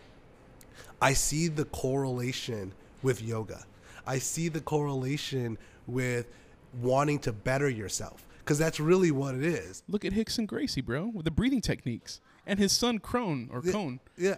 I 1.01 1.13
see 1.15 1.49
the 1.49 1.65
correlation 1.65 2.73
with 3.03 3.23
yoga. 3.23 3.65
I 4.07 4.19
see 4.19 4.49
the 4.49 4.61
correlation 4.61 5.59
with 5.87 6.27
wanting 6.81 7.19
to 7.21 7.33
better 7.33 7.69
yourself 7.69 8.25
because 8.41 8.59
that's 8.59 8.79
really 8.81 9.11
what 9.11 9.35
it 9.35 9.45
is. 9.45 9.83
Look 9.89 10.05
at 10.05 10.13
Rickson 10.13 10.47
Gracie, 10.47 10.81
bro, 10.81 11.07
with 11.07 11.25
the 11.25 11.31
breathing 11.31 11.61
techniques, 11.61 12.21
and 12.47 12.59
his 12.59 12.73
son 12.73 12.99
Kron 12.99 13.49
or 13.53 13.61
Yeah. 13.65 13.73
Cone. 13.73 14.01
Yeah. 14.17 14.37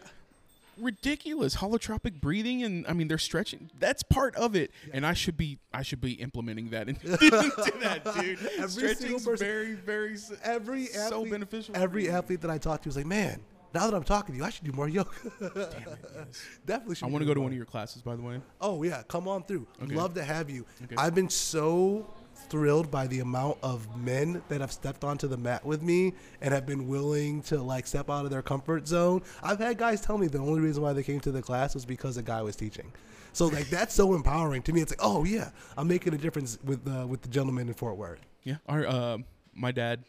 Ridiculous 0.78 1.56
holotropic 1.56 2.20
breathing, 2.20 2.62
and 2.62 2.86
I 2.86 2.92
mean 2.92 3.08
they're 3.08 3.18
stretching. 3.18 3.68
That's 3.80 4.04
part 4.04 4.36
of 4.36 4.54
it, 4.54 4.70
and 4.92 5.04
I 5.04 5.12
should 5.12 5.36
be 5.36 5.58
I 5.74 5.82
should 5.82 6.00
be 6.00 6.12
implementing 6.12 6.70
that 6.70 6.88
into, 6.88 7.08
that, 7.16 8.02
dude. 8.20 8.38
Every 8.58 8.68
Stretching's 8.68 9.24
person- 9.26 9.44
very 9.46 9.74
very 9.74 10.16
Every 10.44 10.86
so 10.86 11.00
athlete, 11.00 11.30
beneficial. 11.32 11.76
Every 11.76 12.08
athlete 12.08 12.42
that 12.42 12.50
I 12.50 12.58
talk 12.58 12.82
to 12.82 12.88
is 12.88 12.96
like, 12.96 13.06
man, 13.06 13.40
now 13.74 13.86
that 13.86 13.94
I'm 13.94 14.04
talking 14.04 14.34
to 14.34 14.38
you, 14.38 14.44
I 14.44 14.50
should 14.50 14.64
do 14.64 14.72
more 14.72 14.88
yoga. 14.88 15.10
Damn 15.40 15.50
it, 15.56 15.98
yes. 16.16 16.46
Definitely 16.64 16.96
should. 16.96 17.04
I 17.06 17.10
want 17.10 17.22
to 17.22 17.26
go 17.26 17.34
to 17.34 17.40
one 17.40 17.50
of 17.50 17.56
your 17.56 17.66
classes, 17.66 18.02
by 18.02 18.16
the 18.16 18.22
way. 18.22 18.40
Oh 18.60 18.82
yeah, 18.82 19.02
come 19.08 19.28
on 19.28 19.42
through. 19.42 19.66
Okay. 19.82 19.94
Love 19.94 20.14
to 20.14 20.24
have 20.24 20.48
you. 20.48 20.64
Okay. 20.84 20.96
I've 20.96 21.14
been 21.14 21.28
so 21.28 22.06
thrilled 22.48 22.90
by 22.90 23.06
the 23.06 23.20
amount 23.20 23.58
of 23.62 23.96
men 23.96 24.42
that 24.48 24.60
have 24.60 24.72
stepped 24.72 25.04
onto 25.04 25.26
the 25.28 25.36
mat 25.36 25.64
with 25.64 25.82
me 25.82 26.14
and 26.40 26.54
have 26.54 26.66
been 26.66 26.88
willing 26.88 27.42
to 27.42 27.60
like 27.60 27.86
step 27.86 28.08
out 28.08 28.24
of 28.24 28.30
their 28.30 28.42
comfort 28.42 28.86
zone. 28.86 29.22
I've 29.42 29.58
had 29.58 29.76
guys 29.76 30.00
tell 30.00 30.18
me 30.18 30.28
the 30.28 30.38
only 30.38 30.60
reason 30.60 30.82
why 30.82 30.92
they 30.92 31.02
came 31.02 31.20
to 31.20 31.32
the 31.32 31.42
class 31.42 31.74
was 31.74 31.84
because 31.84 32.16
a 32.16 32.22
guy 32.22 32.42
was 32.42 32.56
teaching. 32.56 32.92
So 33.32 33.46
like 33.46 33.68
that's 33.70 33.94
so 33.94 34.14
empowering 34.14 34.62
to 34.62 34.72
me. 34.72 34.80
It's 34.80 34.92
like, 34.92 35.00
oh 35.02 35.24
yeah, 35.24 35.50
I'm 35.76 35.88
making 35.88 36.14
a 36.14 36.18
difference 36.18 36.58
with 36.64 36.86
uh, 36.88 37.06
with 37.06 37.22
the 37.22 37.28
gentleman 37.28 37.68
in 37.68 37.74
Fort 37.74 37.96
Worth. 37.96 38.20
Yeah, 38.44 38.56
our 38.66 38.86
uh, 38.86 39.18
my 39.54 39.72
dad 39.72 40.04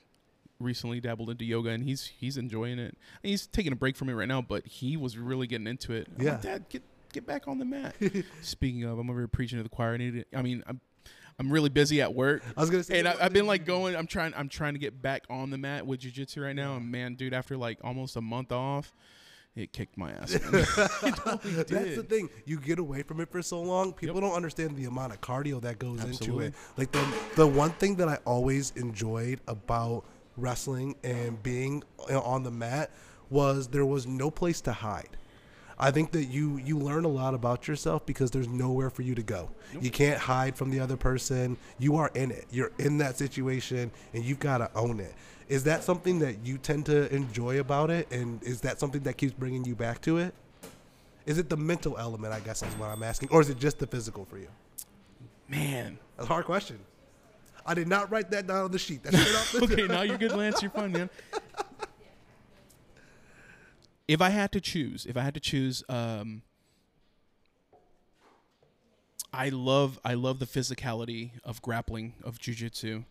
recently 0.60 1.00
dabbled 1.00 1.30
into 1.30 1.46
yoga 1.46 1.70
and 1.70 1.84
he's 1.84 2.06
he's 2.06 2.38
enjoying 2.38 2.80
it. 2.80 2.98
He's 3.24 3.48
taking 3.48 3.72
a 3.72 3.76
break 3.76 3.96
from 3.96 4.10
it 4.10 4.14
right 4.14 4.28
now, 4.28 4.42
but 4.42 4.66
he 4.66 4.98
was 4.98 5.18
really 5.18 5.48
getting 5.48 5.68
into 5.68 5.94
it. 5.94 6.08
I'm 6.18 6.26
Yeah. 6.26 6.32
like, 6.34 6.42
Dad, 6.42 6.66
get 6.70 6.84
get 7.14 7.26
back 7.26 7.48
on 7.48 7.58
the 7.60 7.66
mat. 7.66 7.96
Speaking 8.42 8.84
of, 8.84 9.00
I'm 9.00 9.10
over 9.10 9.20
here 9.20 9.28
preaching 9.28 9.58
to 9.60 9.64
the 9.64 9.70
choir. 9.70 9.94
I 9.94 9.98
need. 9.98 10.26
To, 10.32 10.38
I 10.38 10.42
mean, 10.42 10.64
I'm 10.68 10.80
I'm 11.40 11.52
really 11.52 11.70
busy 11.70 12.02
at 12.02 12.14
work. 12.14 12.44
I 12.58 12.60
was 12.62 12.70
gonna 12.70 12.84
say, 12.84 13.00
And 13.00 13.08
I, 13.08 13.16
I've 13.22 13.34
been 13.34 13.48
like 13.48 13.66
going. 13.66 13.96
I'm 13.96 14.08
trying. 14.08 14.34
I'm 14.36 14.50
trying 14.50 14.74
to 14.74 14.80
get 14.80 15.02
back 15.02 15.24
on 15.30 15.50
the 15.50 15.58
mat 15.58 15.86
with 15.88 16.02
jujitsu 16.02 16.44
right 16.44 16.56
now. 16.56 16.76
And 16.76 16.92
man, 16.92 17.16
dude, 17.16 17.34
after 17.34 17.56
like 17.58 17.80
almost 17.82 18.18
a 18.18 18.22
month 18.22 18.52
off, 18.52 18.94
it 19.56 19.72
kicked 19.72 19.98
my 19.98 20.12
ass. 20.12 20.34
totally 20.42 21.54
That's 21.54 21.96
the 21.96 22.06
thing. 22.08 22.30
You 22.46 22.60
get 22.60 22.78
away 22.80 23.04
from 23.04 23.22
it 23.22 23.32
for 23.32 23.42
so 23.42 23.62
long, 23.62 23.94
people 23.94 24.20
don't 24.20 24.34
understand 24.34 24.76
the 24.76 24.86
amount 24.86 25.14
of 25.14 25.22
cardio 25.22 25.62
that 25.62 25.80
goes 25.80 26.02
Absolutely. 26.02 26.48
into 26.48 26.58
it. 26.58 26.78
Like 26.78 26.92
the 26.92 27.06
the 27.38 27.48
one 27.48 27.72
thing 27.72 27.96
that 27.96 28.10
I 28.10 28.18
always 28.26 28.72
enjoyed 28.76 29.40
about 29.48 30.04
wrestling 30.42 30.96
and 31.04 31.42
being 31.44 31.84
on 32.10 32.44
the 32.44 32.52
mat 32.52 32.92
was 33.30 33.68
there 33.68 33.86
was 33.86 34.08
no 34.08 34.32
place 34.32 34.62
to 34.62 34.74
hide. 34.74 35.18
I 35.82 35.92
think 35.92 36.12
that 36.12 36.26
you 36.26 36.58
you 36.58 36.78
learn 36.78 37.06
a 37.06 37.10
lot 37.10 37.34
about 37.34 37.68
yourself 37.68 38.06
because 38.06 38.32
there's 38.32 38.50
nowhere 38.50 38.90
for 38.90 39.02
you 39.02 39.16
to 39.16 39.24
go. 39.24 39.50
You 39.80 39.90
can't 39.90 40.20
hide 40.20 40.58
from 40.58 40.72
the 40.72 40.80
other 40.80 40.98
person. 40.98 41.56
You 41.78 41.96
are 41.96 42.12
in 42.16 42.32
it. 42.32 42.46
You're 42.52 42.72
in 42.80 42.98
that 42.98 43.18
situation 43.18 43.90
and 44.14 44.26
you've 44.26 44.40
got 44.40 44.58
to 44.58 44.70
own 44.76 45.00
it. 45.00 45.14
Is 45.48 45.64
that 45.64 45.84
something 45.84 46.20
that 46.20 46.46
you 46.46 46.58
tend 46.58 46.86
to 46.88 47.14
enjoy 47.16 47.60
about 47.60 47.90
it 47.92 48.12
and 48.12 48.44
is 48.44 48.62
that 48.62 48.80
something 48.80 49.02
that 49.04 49.18
keeps 49.18 49.34
bringing 49.34 49.64
you 49.64 49.74
back 49.74 50.02
to 50.02 50.18
it? 50.18 50.34
Is 51.26 51.38
it 51.38 51.48
the 51.48 51.58
mental 51.58 51.98
element, 51.98 52.34
I 52.34 52.40
guess 52.42 52.62
is 52.62 52.74
what 52.74 52.90
I'm 52.90 53.04
asking, 53.04 53.30
or 53.30 53.40
is 53.40 53.50
it 53.50 53.60
just 53.60 53.80
the 53.80 53.88
physical 53.88 54.26
for 54.26 54.38
you? 54.38 54.48
Man. 55.48 55.98
That's 56.18 56.30
a 56.30 56.34
hard 56.34 56.46
question. 56.46 56.80
I 57.66 57.74
did 57.74 57.88
not 57.88 58.12
write 58.12 58.32
that 58.32 58.48
down 58.48 58.66
on 58.66 58.72
the 58.72 58.80
sheet. 58.80 59.04
That's 59.04 59.18
straight 59.18 59.36
off 59.36 59.52
the 59.52 59.64
okay, 59.64 59.88
now 59.88 60.02
you're 60.02 60.18
good, 60.18 60.32
Lance. 60.32 60.62
You're 60.62 60.72
fine, 60.72 60.92
man. 60.92 61.10
If 64.08 64.22
I 64.22 64.30
had 64.30 64.52
to 64.54 64.62
choose, 64.62 65.06
if 65.06 65.16
I 65.18 65.22
had 65.22 65.36
to 65.36 65.40
choose, 65.40 65.84
um, 65.88 66.42
I 69.32 69.50
love 69.50 70.00
I 70.04 70.16
love 70.16 70.40
the 70.40 70.48
physicality 70.48 71.32
of 71.44 71.62
grappling 71.62 72.14
of 72.24 72.40
jujitsu. 72.40 73.06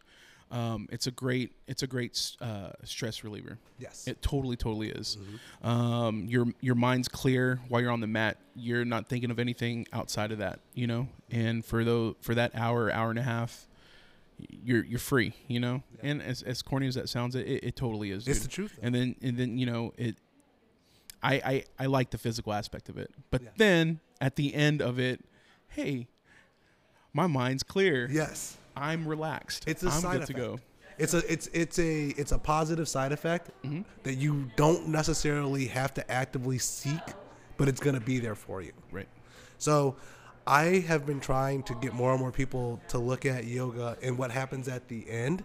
Um, 0.51 0.89
it's 0.91 1.07
a 1.07 1.11
great 1.11 1.53
it's 1.67 1.83
a 1.83 1.87
great 1.87 2.37
uh, 2.41 2.71
stress 2.85 3.23
reliever. 3.23 3.59
Yes. 3.79 4.09
It 4.09 4.23
totally, 4.23 4.57
totally 4.57 4.89
is. 4.89 5.19
Um, 5.63 6.27
your 6.29 6.47
your 6.61 6.75
mind's 6.75 7.09
clear 7.09 7.61
while 7.69 7.81
you're 7.81 7.93
on 7.93 8.01
the 8.01 8.07
mat. 8.07 8.39
You're 8.57 8.85
not 8.85 9.09
thinking 9.09 9.31
of 9.31 9.39
anything 9.39 9.87
outside 9.93 10.33
of 10.33 10.39
that, 10.39 10.61
you 10.75 10.87
know. 10.87 11.09
And 11.31 11.65
for 11.65 11.85
those 11.85 12.15
for 12.21 12.35
that 12.35 12.53
hour, 12.55 12.91
hour 12.91 13.11
and 13.11 13.19
a 13.19 13.23
half, 13.23 13.69
you're 14.49 14.85
you're 14.85 14.99
free, 14.99 15.35
you 15.49 15.61
know. 15.61 15.83
And 16.03 16.23
as 16.23 16.43
as 16.43 16.63
corny 16.63 16.87
as 16.87 16.95
that 16.95 17.09
sounds, 17.09 17.35
it, 17.35 17.47
it, 17.47 17.65
it 17.65 17.77
totally 17.77 18.11
is. 18.11 18.27
It's 18.29 18.41
the 18.41 18.49
truth, 18.49 18.73
though. 18.81 18.87
And 18.87 18.95
then 18.95 19.17
and 19.23 19.37
then 19.37 19.59
you 19.59 19.67
know 19.67 19.93
it. 19.97 20.17
I 21.23 21.35
I 21.35 21.65
I 21.79 21.87
like 21.87 22.11
the 22.11 22.19
physical 22.19 22.53
aspect 22.53 22.89
of 22.89 22.97
it, 22.99 23.11
but 23.31 23.43
Yeah. 23.43 23.49
then 23.57 24.01
at 24.21 24.37
the 24.37 24.55
end 24.55 24.81
of 24.83 24.99
it, 25.01 25.25
hey, 25.69 26.09
my 27.13 27.27
mind's 27.27 27.63
clear. 27.63 28.09
yes. 28.11 28.57
I'm 28.77 29.09
relaxed. 29.09 29.65
It's 29.67 29.83
a 29.83 29.87
I'm 29.89 30.01
side 30.01 30.13
good 30.13 30.23
effect. 30.23 30.27
to 30.29 30.33
go. 30.35 30.59
It's 30.99 31.15
a 31.15 31.33
it's 31.33 31.49
it's 31.53 31.79
a 31.81 32.07
it's 32.11 32.31
a 32.33 32.39
positive 32.39 32.89
side 32.89 33.11
effect 33.13 33.51
Mm-hmm. 33.65 33.83
that 34.05 34.15
you 34.15 34.49
don't 34.55 34.89
necessarily 34.89 35.67
have 35.67 35.93
to 35.95 36.09
actively 36.11 36.59
seek, 36.59 37.01
but 37.57 37.67
it's 37.69 37.81
going 37.81 37.95
to 37.95 38.01
be 38.01 38.21
there 38.21 38.37
for 38.37 38.63
you. 38.63 38.73
Right. 38.93 39.09
So 39.59 39.97
I 40.49 40.81
have 40.87 41.05
been 41.05 41.21
trying 41.21 41.63
to 41.65 41.75
get 41.75 41.93
more 41.93 42.11
and 42.13 42.19
more 42.19 42.33
people 42.33 42.81
to 42.89 42.99
look 42.99 43.27
at 43.27 43.45
yoga 43.45 43.99
and 44.03 44.17
what 44.17 44.31
happens 44.31 44.67
at 44.67 44.89
the 44.89 45.09
end. 45.09 45.45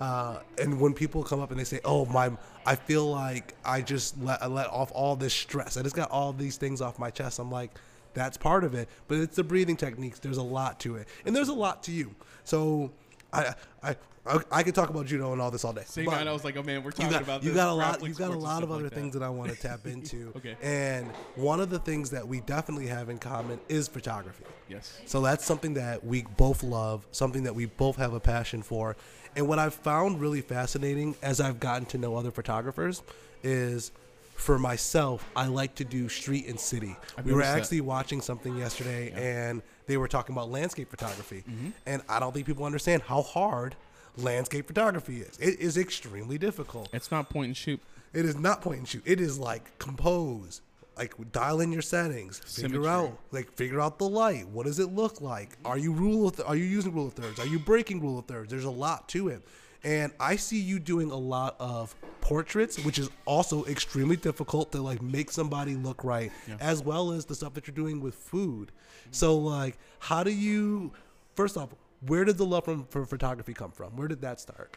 Uh, 0.00 0.40
and 0.60 0.80
when 0.80 0.92
people 0.92 1.22
come 1.22 1.38
up 1.38 1.52
and 1.52 1.60
they 1.60 1.64
say, 1.64 1.78
"Oh, 1.84 2.04
my, 2.06 2.32
I 2.66 2.74
feel 2.74 3.08
like 3.08 3.54
I 3.64 3.80
just 3.80 4.20
let 4.20 4.42
I 4.42 4.48
let 4.48 4.66
off 4.66 4.90
all 4.92 5.14
this 5.14 5.32
stress. 5.32 5.76
I 5.76 5.82
just 5.82 5.94
got 5.94 6.10
all 6.10 6.32
these 6.32 6.56
things 6.56 6.80
off 6.80 6.98
my 6.98 7.10
chest." 7.10 7.38
I'm 7.38 7.52
like, 7.52 7.70
"That's 8.12 8.36
part 8.36 8.64
of 8.64 8.74
it, 8.74 8.88
but 9.06 9.18
it's 9.18 9.36
the 9.36 9.44
breathing 9.44 9.76
techniques. 9.76 10.18
There's 10.18 10.38
a 10.38 10.42
lot 10.42 10.80
to 10.80 10.96
it, 10.96 11.06
and 11.24 11.36
there's 11.36 11.48
a 11.48 11.54
lot 11.54 11.84
to 11.84 11.92
you." 11.92 12.16
So 12.42 12.90
I 13.32 13.54
I 13.84 13.94
I, 14.30 14.58
I 14.60 14.62
could 14.62 14.74
talk 14.74 14.90
about 14.90 15.06
judo 15.06 15.32
and 15.32 15.40
all 15.40 15.50
this 15.50 15.64
all 15.64 15.72
day. 15.72 15.82
Same 15.86 16.04
night, 16.04 16.26
I 16.26 16.32
was 16.32 16.44
like, 16.44 16.56
oh 16.56 16.62
man, 16.62 16.82
we're 16.82 16.92
talking 16.92 17.10
got, 17.10 17.22
about 17.22 17.42
you 17.42 17.50
this 17.50 17.56
got 17.56 17.68
a 17.68 17.72
lot 17.72 18.02
you 18.02 18.14
got 18.14 18.30
a 18.30 18.38
lot 18.38 18.62
of 18.62 18.70
other 18.70 18.84
like 18.84 18.92
things 18.92 19.14
that. 19.14 19.20
that 19.20 19.26
I 19.26 19.28
want 19.28 19.50
to 19.52 19.60
tap 19.60 19.80
into. 19.86 20.32
Okay. 20.36 20.56
And 20.62 21.08
one 21.34 21.60
of 21.60 21.70
the 21.70 21.78
things 21.78 22.10
that 22.10 22.26
we 22.26 22.40
definitely 22.40 22.86
have 22.86 23.08
in 23.08 23.18
common 23.18 23.58
is 23.68 23.88
photography. 23.88 24.44
Yes. 24.68 25.00
So 25.06 25.20
that's 25.20 25.44
something 25.44 25.74
that 25.74 26.04
we 26.04 26.22
both 26.36 26.62
love, 26.62 27.06
something 27.10 27.42
that 27.44 27.54
we 27.54 27.66
both 27.66 27.96
have 27.96 28.14
a 28.14 28.20
passion 28.20 28.62
for. 28.62 28.96
And 29.36 29.48
what 29.48 29.58
I've 29.58 29.74
found 29.74 30.20
really 30.20 30.40
fascinating 30.40 31.16
as 31.22 31.40
I've 31.40 31.60
gotten 31.60 31.86
to 31.86 31.98
know 31.98 32.16
other 32.16 32.30
photographers 32.30 33.02
is 33.42 33.92
for 34.34 34.58
myself, 34.58 35.28
I 35.36 35.46
like 35.46 35.74
to 35.76 35.84
do 35.84 36.08
street 36.08 36.46
and 36.46 36.58
city. 36.58 36.96
I've 37.16 37.26
we 37.26 37.32
were 37.32 37.38
noticed 37.38 37.54
that. 37.54 37.60
actually 37.60 37.80
watching 37.82 38.20
something 38.20 38.56
yesterday 38.56 39.12
and 39.14 39.62
they 39.86 39.96
were 39.96 40.08
talking 40.08 40.34
about 40.34 40.50
landscape 40.50 40.90
photography. 40.90 41.44
Mm-hmm. 41.48 41.70
And 41.86 42.02
I 42.08 42.20
don't 42.20 42.32
think 42.32 42.46
people 42.46 42.64
understand 42.64 43.02
how 43.02 43.22
hard 43.22 43.76
landscape 44.16 44.66
photography 44.66 45.20
is. 45.20 45.36
It 45.38 45.60
is 45.60 45.76
extremely 45.76 46.38
difficult. 46.38 46.88
It's 46.92 47.10
not 47.10 47.30
point 47.30 47.46
and 47.46 47.56
shoot. 47.56 47.80
It 48.12 48.24
is 48.24 48.36
not 48.36 48.60
point 48.60 48.78
and 48.78 48.88
shoot. 48.88 49.02
It 49.06 49.20
is 49.20 49.38
like 49.38 49.78
compose, 49.78 50.62
like 50.96 51.14
dial 51.32 51.60
in 51.60 51.70
your 51.72 51.82
settings, 51.82 52.38
figure 52.40 52.70
Symmetry. 52.82 52.88
out, 52.88 53.18
like 53.30 53.52
figure 53.52 53.80
out 53.80 53.98
the 53.98 54.08
light. 54.08 54.48
What 54.48 54.66
does 54.66 54.78
it 54.78 54.92
look 54.92 55.20
like? 55.20 55.56
Are 55.64 55.78
you 55.78 55.92
rule? 55.92 56.28
Of 56.28 56.36
th- 56.36 56.48
are 56.48 56.56
you 56.56 56.64
using 56.64 56.92
rule 56.92 57.06
of 57.06 57.14
thirds? 57.14 57.38
Are 57.38 57.46
you 57.46 57.58
breaking 57.58 58.00
rule 58.00 58.18
of 58.18 58.26
thirds? 58.26 58.50
There's 58.50 58.64
a 58.64 58.70
lot 58.70 59.08
to 59.10 59.28
it, 59.28 59.42
and 59.84 60.12
I 60.18 60.36
see 60.36 60.60
you 60.60 60.78
doing 60.80 61.10
a 61.12 61.16
lot 61.16 61.54
of 61.60 61.94
portraits, 62.20 62.84
which 62.84 62.98
is 62.98 63.08
also 63.26 63.64
extremely 63.66 64.16
difficult 64.16 64.72
to 64.72 64.82
like 64.82 65.00
make 65.00 65.30
somebody 65.30 65.76
look 65.76 66.02
right, 66.02 66.32
as 66.58 66.82
well 66.82 67.12
as 67.12 67.24
the 67.26 67.34
stuff 67.36 67.54
that 67.54 67.66
you're 67.68 67.74
doing 67.76 68.00
with 68.00 68.14
food. 68.16 68.72
So 69.12 69.38
like, 69.38 69.78
how 70.00 70.24
do 70.24 70.32
you? 70.32 70.92
First 71.36 71.56
off, 71.56 71.70
where 72.06 72.24
did 72.24 72.38
the 72.38 72.46
love 72.46 72.64
from, 72.64 72.86
for 72.86 73.04
photography 73.04 73.54
come 73.54 73.70
from? 73.72 73.96
Where 73.96 74.08
did 74.08 74.20
that 74.22 74.40
start? 74.40 74.76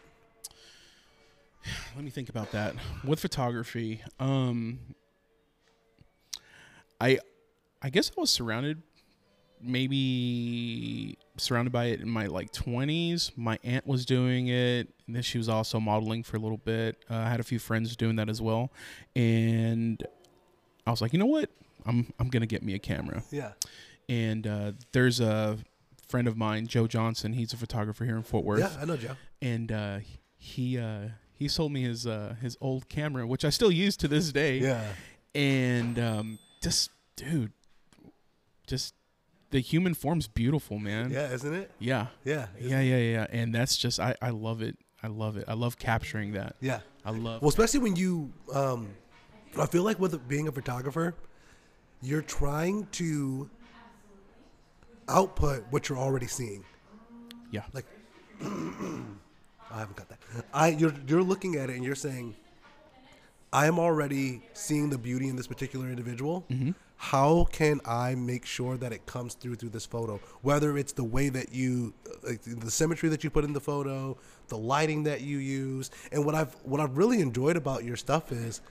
Let 1.95 2.03
me 2.03 2.09
think 2.09 2.29
about 2.29 2.51
that. 2.51 2.75
With 3.05 3.19
photography, 3.19 4.01
um, 4.19 4.79
I, 6.99 7.19
I 7.81 7.89
guess 7.89 8.11
I 8.17 8.21
was 8.21 8.29
surrounded, 8.29 8.81
maybe 9.61 11.17
surrounded 11.37 11.71
by 11.71 11.85
it 11.85 12.01
in 12.01 12.09
my 12.09 12.27
like 12.27 12.51
twenties. 12.51 13.31
My 13.35 13.57
aunt 13.63 13.87
was 13.87 14.05
doing 14.05 14.47
it. 14.47 14.89
And 15.07 15.15
then 15.15 15.23
she 15.23 15.37
was 15.37 15.49
also 15.49 15.79
modeling 15.79 16.23
for 16.23 16.37
a 16.37 16.39
little 16.39 16.57
bit. 16.57 17.03
Uh, 17.09 17.15
I 17.15 17.29
had 17.29 17.39
a 17.39 17.43
few 17.43 17.59
friends 17.59 17.95
doing 17.95 18.15
that 18.17 18.29
as 18.29 18.41
well, 18.41 18.71
and 19.15 20.01
I 20.85 20.91
was 20.91 21.01
like, 21.01 21.13
you 21.13 21.19
know 21.19 21.25
what? 21.25 21.49
I'm 21.85 22.13
I'm 22.19 22.29
gonna 22.29 22.45
get 22.45 22.63
me 22.63 22.73
a 22.73 22.79
camera. 22.79 23.23
Yeah. 23.31 23.53
And 24.09 24.45
uh, 24.47 24.71
there's 24.91 25.19
a 25.19 25.57
friend 26.07 26.27
of 26.27 26.37
mine, 26.37 26.67
Joe 26.67 26.87
Johnson. 26.87 27.33
He's 27.33 27.53
a 27.53 27.57
photographer 27.57 28.05
here 28.05 28.15
in 28.17 28.23
Fort 28.23 28.45
Worth 28.45 28.59
Yeah, 28.59 28.71
I 28.81 28.85
know, 28.85 28.97
Joe. 28.97 29.15
and 29.41 29.71
uh, 29.71 29.99
he 30.37 30.77
uh, 30.77 31.09
he 31.33 31.47
sold 31.47 31.71
me 31.71 31.83
his 31.83 32.05
uh, 32.07 32.35
his 32.41 32.57
old 32.61 32.89
camera, 32.89 33.25
which 33.27 33.43
I 33.45 33.49
still 33.49 33.71
use 33.71 33.97
to 33.97 34.07
this 34.07 34.31
day. 34.31 34.57
Yeah. 34.59 34.83
And 35.35 35.97
um, 35.99 36.39
just 36.61 36.91
dude, 37.15 37.51
just 38.67 38.93
the 39.51 39.59
human 39.59 39.93
form's 39.93 40.27
beautiful, 40.27 40.79
man. 40.79 41.11
Yeah, 41.11 41.31
isn't 41.31 41.53
it? 41.53 41.71
yeah, 41.79 42.07
Yeah. 42.23 42.47
yeah, 42.59 42.81
yeah, 42.81 42.97
yeah. 42.97 43.27
And 43.29 43.53
that's 43.53 43.77
just 43.77 43.99
I 43.99 44.15
I 44.21 44.29
love 44.29 44.61
it. 44.61 44.77
I 45.01 45.07
love 45.07 45.37
it. 45.37 45.45
I 45.47 45.53
love 45.53 45.77
capturing 45.77 46.31
that. 46.33 46.55
Yeah. 46.61 46.79
I 47.05 47.11
love. 47.11 47.41
Well, 47.41 47.49
especially 47.49 47.81
when 47.81 47.97
you, 47.97 48.31
um, 48.53 48.87
I 49.59 49.65
feel 49.65 49.83
like 49.83 49.99
with 49.99 50.25
being 50.29 50.47
a 50.47 50.51
photographer, 50.53 51.15
you're 52.01 52.21
trying 52.21 52.87
to 52.93 53.49
output 55.07 55.65
what 55.69 55.89
you're 55.89 55.97
already 55.97 56.27
seeing. 56.27 56.63
yeah. 57.51 57.63
Like, 57.73 57.85
I 58.41 59.79
haven't 59.79 59.95
got 59.95 60.09
that. 60.09 60.19
I 60.53 60.69
you're 60.69 60.93
you're 61.07 61.23
looking 61.23 61.55
at 61.55 61.69
it 61.69 61.75
and 61.75 61.83
you're 61.83 61.95
saying, 61.95 62.35
I 63.51 63.67
am 63.67 63.79
already 63.79 64.41
seeing 64.53 64.89
the 64.89 64.97
beauty 64.97 65.29
in 65.29 65.35
this 65.35 65.47
particular 65.47 65.89
individual. 65.89 66.45
Mm-hmm. 66.49 66.71
How 66.97 67.47
can 67.51 67.81
I 67.85 68.15
make 68.15 68.45
sure 68.45 68.77
that 68.77 68.93
it 68.93 69.05
comes 69.05 69.33
through 69.33 69.55
through 69.55 69.69
this 69.69 69.85
photo? 69.85 70.19
Whether 70.41 70.77
it's 70.77 70.93
the 70.93 71.03
way 71.03 71.29
that 71.29 71.53
you, 71.53 71.93
like 72.23 72.41
the 72.43 72.71
symmetry 72.71 73.09
that 73.09 73.23
you 73.23 73.29
put 73.29 73.43
in 73.43 73.51
the 73.53 73.59
photo, 73.59 74.17
the 74.47 74.57
lighting 74.57 75.03
that 75.03 75.21
you 75.21 75.37
use, 75.37 75.91
and 76.11 76.25
what 76.25 76.33
I've 76.33 76.53
what 76.63 76.79
I've 76.79 76.97
really 76.97 77.19
enjoyed 77.19 77.57
about 77.57 77.83
your 77.83 77.97
stuff 77.97 78.31
is 78.31 78.61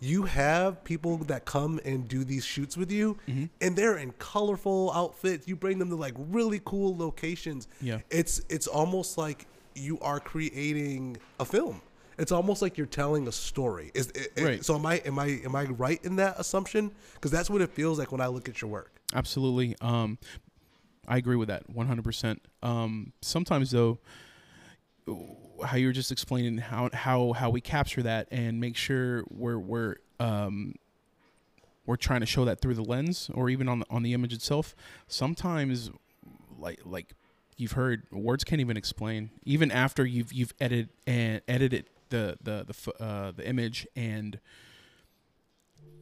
you 0.00 0.22
have 0.24 0.82
people 0.84 1.18
that 1.18 1.44
come 1.44 1.78
and 1.84 2.08
do 2.08 2.24
these 2.24 2.44
shoots 2.44 2.76
with 2.76 2.90
you, 2.90 3.16
Mm-hmm. 3.28 3.44
and 3.60 3.76
they're 3.76 3.98
in 3.98 4.12
colorful 4.18 4.90
outfits. 4.94 5.46
You 5.46 5.56
bring 5.56 5.78
them 5.78 5.90
to 5.90 5.96
like 5.96 6.14
really 6.16 6.60
cool 6.64 6.96
locations. 6.96 7.68
Yeah. 7.80 8.00
it's 8.10 8.40
it's 8.48 8.66
almost 8.66 9.18
like 9.18 9.46
you 9.74 9.98
are 10.00 10.18
creating 10.20 11.16
a 11.38 11.44
film. 11.44 11.80
It's 12.18 12.32
almost 12.32 12.60
like 12.60 12.76
you're 12.76 12.86
telling 12.86 13.28
a 13.28 13.32
story. 13.32 13.90
Is 13.94 14.08
it, 14.08 14.32
it- 14.36 14.44
Right. 14.44 14.64
so 14.64 14.74
am 14.74 14.84
I 14.86 14.96
am 15.06 15.18
I 15.18 15.40
am 15.44 15.54
I 15.54 15.64
right 15.64 16.02
in 16.04 16.16
that 16.16 16.38
assumption? 16.38 16.90
Because 17.14 17.30
that's 17.30 17.48
what 17.50 17.60
it 17.62 17.70
feels 17.70 17.98
like 17.98 18.10
when 18.12 18.20
I 18.20 18.26
look 18.26 18.48
at 18.48 18.60
your 18.60 18.70
work. 18.70 18.90
Absolutely. 19.14 19.76
Um, 19.80 20.18
I 21.08 21.16
agree 21.16 21.36
with 21.36 21.48
that 21.48 21.68
100%. 21.72 22.38
Um, 22.62 23.12
sometimes 23.22 23.70
though, 23.72 23.98
how 25.64 25.76
you're 25.76 25.92
just 25.92 26.10
explaining 26.12 26.58
how 26.58 26.90
how 26.92 27.32
how 27.32 27.50
we 27.50 27.60
capture 27.60 28.02
that 28.02 28.28
and 28.30 28.60
make 28.60 28.76
sure 28.76 29.24
we're 29.30 29.58
we're 29.58 29.96
um, 30.18 30.74
we're 31.86 31.96
trying 31.96 32.20
to 32.20 32.26
show 32.26 32.44
that 32.44 32.60
through 32.60 32.74
the 32.74 32.84
lens 32.84 33.30
or 33.34 33.48
even 33.50 33.68
on 33.68 33.80
the, 33.80 33.86
on 33.90 34.02
the 34.02 34.12
image 34.14 34.32
itself. 34.32 34.74
Sometimes, 35.08 35.90
like 36.58 36.80
like 36.84 37.14
you've 37.56 37.72
heard, 37.72 38.02
words 38.10 38.44
can't 38.44 38.60
even 38.60 38.76
explain. 38.76 39.30
Even 39.44 39.70
after 39.70 40.04
you've 40.04 40.32
you've 40.32 40.54
edited 40.60 40.88
and 41.06 41.40
edited 41.48 41.86
the 42.10 42.36
the 42.42 42.66
the 42.66 43.02
uh, 43.04 43.32
the 43.32 43.48
image 43.48 43.86
and 43.96 44.38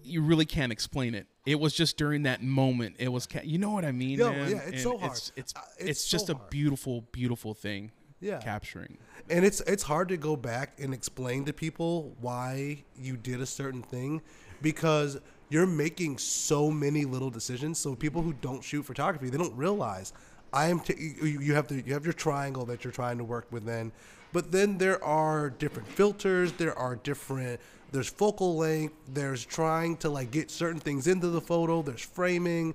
you 0.02 0.22
really 0.22 0.46
can't 0.46 0.72
explain 0.72 1.14
it. 1.14 1.26
It 1.44 1.60
was 1.60 1.74
just 1.74 1.96
during 1.98 2.22
that 2.22 2.42
moment. 2.42 2.96
It 2.98 3.08
was, 3.08 3.26
ca- 3.26 3.42
you 3.44 3.58
know 3.58 3.70
what 3.70 3.84
I 3.84 3.92
mean? 3.92 4.18
Yo, 4.18 4.30
man? 4.30 4.50
yeah, 4.50 4.56
it's 4.58 4.68
And 4.68 4.80
so 4.80 4.96
hard. 4.98 5.12
It's 5.12 5.32
it's, 5.36 5.54
Uh, 5.54 5.60
it's, 5.78 5.88
it's 5.90 6.08
just 6.08 6.26
so 6.28 6.34
a 6.34 6.40
beautiful, 6.50 7.04
beautiful 7.12 7.52
thing. 7.52 7.90
Yeah. 8.20 8.38
capturing. 8.38 8.98
and 9.30 9.44
it's 9.44 9.60
it's 9.60 9.82
hard 9.84 10.08
to 10.08 10.16
go 10.16 10.34
back 10.36 10.78
and 10.80 10.92
explain 10.92 11.44
to 11.44 11.52
people 11.52 12.16
why 12.20 12.82
you 12.96 13.16
did 13.16 13.40
a 13.40 13.46
certain 13.46 13.82
thing 13.82 14.22
because 14.60 15.20
you're 15.50 15.66
making 15.66 16.18
so 16.18 16.70
many 16.70 17.04
little 17.04 17.30
decisions 17.30 17.78
so 17.78 17.94
people 17.94 18.22
who 18.22 18.32
don't 18.40 18.62
shoot 18.64 18.82
photography 18.82 19.30
they 19.30 19.38
don't 19.38 19.56
realize 19.56 20.12
i 20.52 20.66
am 20.66 20.80
t- 20.80 20.94
you 21.22 21.40
you 21.40 21.54
have 21.54 21.68
to 21.68 21.76
you 21.86 21.92
have 21.92 22.04
your 22.04 22.12
triangle 22.12 22.64
that 22.66 22.82
you're 22.82 22.92
trying 22.92 23.18
to 23.18 23.24
work 23.24 23.46
within 23.52 23.92
but 24.32 24.50
then 24.50 24.78
there 24.78 25.02
are 25.04 25.50
different 25.50 25.88
filters 25.88 26.52
there 26.52 26.76
are 26.76 26.96
different 26.96 27.60
there's 27.92 28.08
focal 28.08 28.56
length 28.56 28.94
there's 29.14 29.44
trying 29.44 29.96
to 29.96 30.08
like 30.10 30.30
get 30.32 30.50
certain 30.50 30.80
things 30.80 31.06
into 31.06 31.28
the 31.28 31.40
photo 31.40 31.82
there's 31.82 32.02
framing 32.02 32.74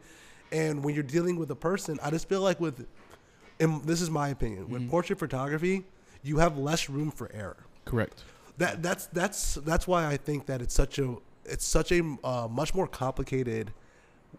and 0.54 0.84
when 0.84 0.94
you're 0.96 1.04
dealing 1.04 1.36
with 1.36 1.52
a 1.52 1.56
person 1.56 2.00
i 2.02 2.10
just 2.10 2.30
feel 2.30 2.42
like 2.42 2.60
with 2.62 2.86
and 3.64 3.84
this 3.84 4.02
is 4.02 4.10
my 4.10 4.30
opinion 4.30 4.70
with 4.70 4.90
portrait 4.90 5.18
photography 5.18 5.84
you 6.22 6.38
have 6.38 6.58
less 6.58 6.90
room 6.90 7.12
for 7.12 7.32
error 7.34 7.66
Correct. 7.86 8.24
that 8.58 8.82
that's 8.84 9.08
that's 9.08 9.56
that's 9.56 9.88
why 9.88 10.08
i 10.08 10.18
think 10.18 10.46
that 10.46 10.62
it's 10.62 10.74
such 10.74 11.00
a 11.00 11.16
it's 11.46 11.66
such 11.66 11.92
a 11.92 12.18
uh, 12.24 12.48
much 12.50 12.74
more 12.74 12.88
complicated 12.88 13.74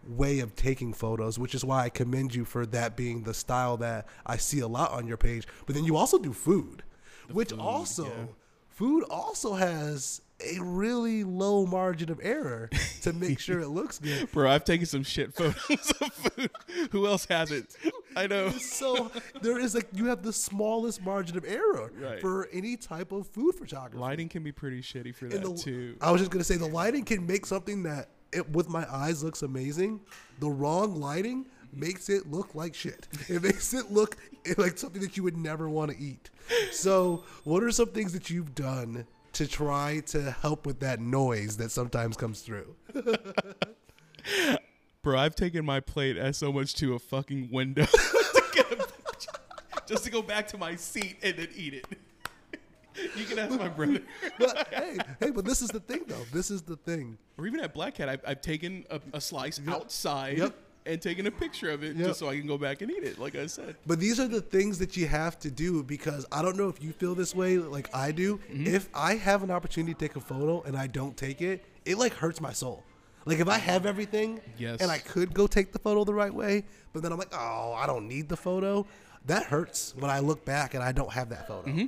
way 0.07 0.39
of 0.39 0.55
taking 0.55 0.93
photos 0.93 1.39
which 1.39 1.55
is 1.55 1.63
why 1.63 1.83
i 1.83 1.89
commend 1.89 2.35
you 2.35 2.45
for 2.45 2.65
that 2.65 2.95
being 2.95 3.23
the 3.23 3.33
style 3.33 3.77
that 3.77 4.07
i 4.25 4.37
see 4.37 4.59
a 4.59 4.67
lot 4.67 4.91
on 4.91 5.07
your 5.07 5.17
page 5.17 5.47
but 5.65 5.75
then 5.75 5.85
you 5.85 5.95
also 5.95 6.17
do 6.17 6.33
food 6.33 6.83
which 7.31 7.49
food, 7.49 7.59
also 7.59 8.05
yeah. 8.05 8.25
food 8.69 9.03
also 9.09 9.53
has 9.53 10.21
a 10.41 10.59
really 10.61 11.23
low 11.23 11.65
margin 11.65 12.11
of 12.11 12.19
error 12.21 12.69
to 13.01 13.13
make 13.13 13.39
sure 13.39 13.59
it 13.61 13.69
looks 13.69 13.99
good 13.99 14.29
Bro, 14.33 14.49
I've 14.51 14.65
taken 14.65 14.85
some 14.85 15.03
shit 15.03 15.33
photos 15.33 15.93
of 16.01 16.13
food. 16.13 16.51
Who 16.91 17.07
else 17.07 17.25
has 17.27 17.51
it? 17.51 17.75
I 18.17 18.27
know. 18.27 18.49
so 18.51 19.11
there 19.41 19.57
is 19.59 19.75
like 19.75 19.87
you 19.93 20.07
have 20.07 20.23
the 20.23 20.33
smallest 20.33 21.01
margin 21.03 21.37
of 21.37 21.45
error 21.45 21.91
Right. 21.97 22.19
for 22.19 22.49
any 22.51 22.75
type 22.75 23.11
of 23.13 23.27
food 23.27 23.55
photography. 23.55 23.97
Lighting 23.97 24.27
can 24.29 24.43
be 24.43 24.51
pretty 24.51 24.81
shitty 24.81 25.15
for 25.15 25.25
And 25.25 25.33
that 25.35 25.43
the- 25.43 25.53
too. 25.57 25.95
I 26.01 26.11
was 26.11 26.19
just 26.21 26.31
gonna 26.31 26.43
say 26.43 26.57
the 26.57 26.67
lighting 26.67 27.05
can 27.05 27.25
make 27.25 27.45
something 27.45 27.83
that 27.83 28.09
it, 28.33 28.49
with 28.51 28.67
my 28.67 28.85
eyes 28.93 29.23
looks 29.23 29.41
amazing. 29.41 30.01
The 30.39 30.49
wrong 30.49 30.99
lighting 30.99 31.45
makes 31.71 32.09
it 32.09 32.29
look 32.29 32.55
like 32.55 32.73
shit. 32.75 33.07
It 33.29 33.41
makes 33.43 33.73
it 33.73 33.91
look 33.91 34.17
like 34.57 34.77
something 34.77 35.01
that 35.01 35.15
you 35.15 35.23
would 35.23 35.37
never 35.37 35.69
want 35.69 35.91
to 35.91 35.97
eat. 35.97 36.29
So, 36.71 37.23
what 37.45 37.63
are 37.63 37.71
some 37.71 37.87
things 37.89 38.11
that 38.13 38.29
you've 38.29 38.53
done 38.53 39.05
to 39.35 39.47
try 39.47 40.01
to 40.07 40.31
help 40.31 40.65
with 40.65 40.79
that 40.79 40.99
noise 40.99 41.57
that 41.57 41.71
sometimes 41.71 42.17
comes 42.17 42.41
through? 42.41 42.75
Bro, 45.01 45.19
I've 45.19 45.35
taken 45.35 45.65
my 45.65 45.79
plate 45.81 46.17
as 46.17 46.37
so 46.37 46.51
much 46.51 46.73
to 46.75 46.95
a 46.95 46.99
fucking 46.99 47.49
window 47.51 47.85
to 47.85 48.43
get 48.53 48.71
a 48.71 48.87
just 49.85 50.03
to 50.05 50.09
go 50.09 50.21
back 50.21 50.47
to 50.47 50.57
my 50.57 50.75
seat 50.75 51.17
and 51.21 51.37
then 51.37 51.49
eat 51.55 51.75
it. 51.75 51.85
You 53.17 53.25
can 53.25 53.37
ask 53.39 53.59
my 53.59 53.67
brother. 53.67 53.99
But 54.39 54.69
hey, 54.71 54.97
hey, 55.19 55.29
but 55.29 55.43
this 55.43 55.61
is 55.61 55.67
the 55.67 55.81
thing 55.81 56.05
though. 56.07 56.23
This 56.31 56.49
is 56.49 56.61
the 56.61 56.77
thing. 56.77 57.17
Or 57.37 57.45
even 57.45 57.59
at 57.59 57.73
Black 57.73 57.95
Cat, 57.95 58.07
I've, 58.07 58.21
I've 58.25 58.39
taken 58.39 58.85
a, 58.89 59.01
a 59.11 59.19
slice 59.19 59.59
outside 59.67 60.37
Yep. 60.37 60.55
And 60.85 61.01
taking 61.01 61.25
a 61.27 61.31
picture 61.31 61.71
of 61.71 61.83
it 61.83 61.95
Yep. 61.95 62.07
just 62.07 62.19
so 62.19 62.29
I 62.29 62.37
can 62.37 62.47
go 62.47 62.57
back 62.57 62.81
and 62.81 62.91
eat 62.91 63.03
it, 63.03 63.17
like 63.19 63.35
I 63.35 63.47
said. 63.47 63.75
But 63.87 63.99
these 63.99 64.19
are 64.19 64.27
the 64.27 64.41
things 64.41 64.77
that 64.79 64.95
you 64.95 65.07
have 65.07 65.39
to 65.39 65.49
do 65.51 65.83
because 65.83 66.25
I 66.31 66.41
don't 66.41 66.57
know 66.57 66.69
if 66.69 66.81
you 66.83 66.91
feel 66.91 67.15
this 67.15 67.33
way 67.33 67.57
like 67.57 67.93
I 67.95 68.11
do. 68.11 68.37
Mm-hmm. 68.37 68.67
If 68.67 68.89
I 68.93 69.15
have 69.15 69.41
an 69.43 69.51
opportunity 69.51 69.93
to 69.93 69.99
take 69.99 70.15
a 70.15 70.19
photo 70.21 70.61
and 70.63 70.75
I 70.77 70.87
don't 70.87 71.15
take 71.17 71.41
it, 71.41 71.63
it 71.85 71.97
like 71.97 72.13
hurts 72.13 72.39
my 72.41 72.53
soul. 72.53 72.83
Like 73.25 73.39
if 73.39 73.47
I 73.49 73.57
have 73.57 73.85
everything 73.87 74.39
Yes. 74.57 74.81
and 74.81 74.91
I 74.91 74.99
could 74.99 75.33
go 75.33 75.47
take 75.47 75.71
the 75.73 75.79
photo 75.79 76.03
the 76.03 76.13
right 76.13 76.33
way, 76.33 76.63
but 76.93 77.01
then 77.01 77.11
I'm 77.11 77.17
like, 77.17 77.33
oh, 77.33 77.73
I 77.73 77.87
don't 77.87 78.07
need 78.07 78.29
the 78.29 78.37
photo. 78.37 78.85
That 79.25 79.43
hurts 79.45 79.95
when 79.97 80.11
I 80.11 80.19
look 80.19 80.45
back 80.45 80.75
and 80.75 80.83
I 80.83 80.91
don't 80.91 81.11
have 81.11 81.29
that 81.29 81.47
photo. 81.47 81.87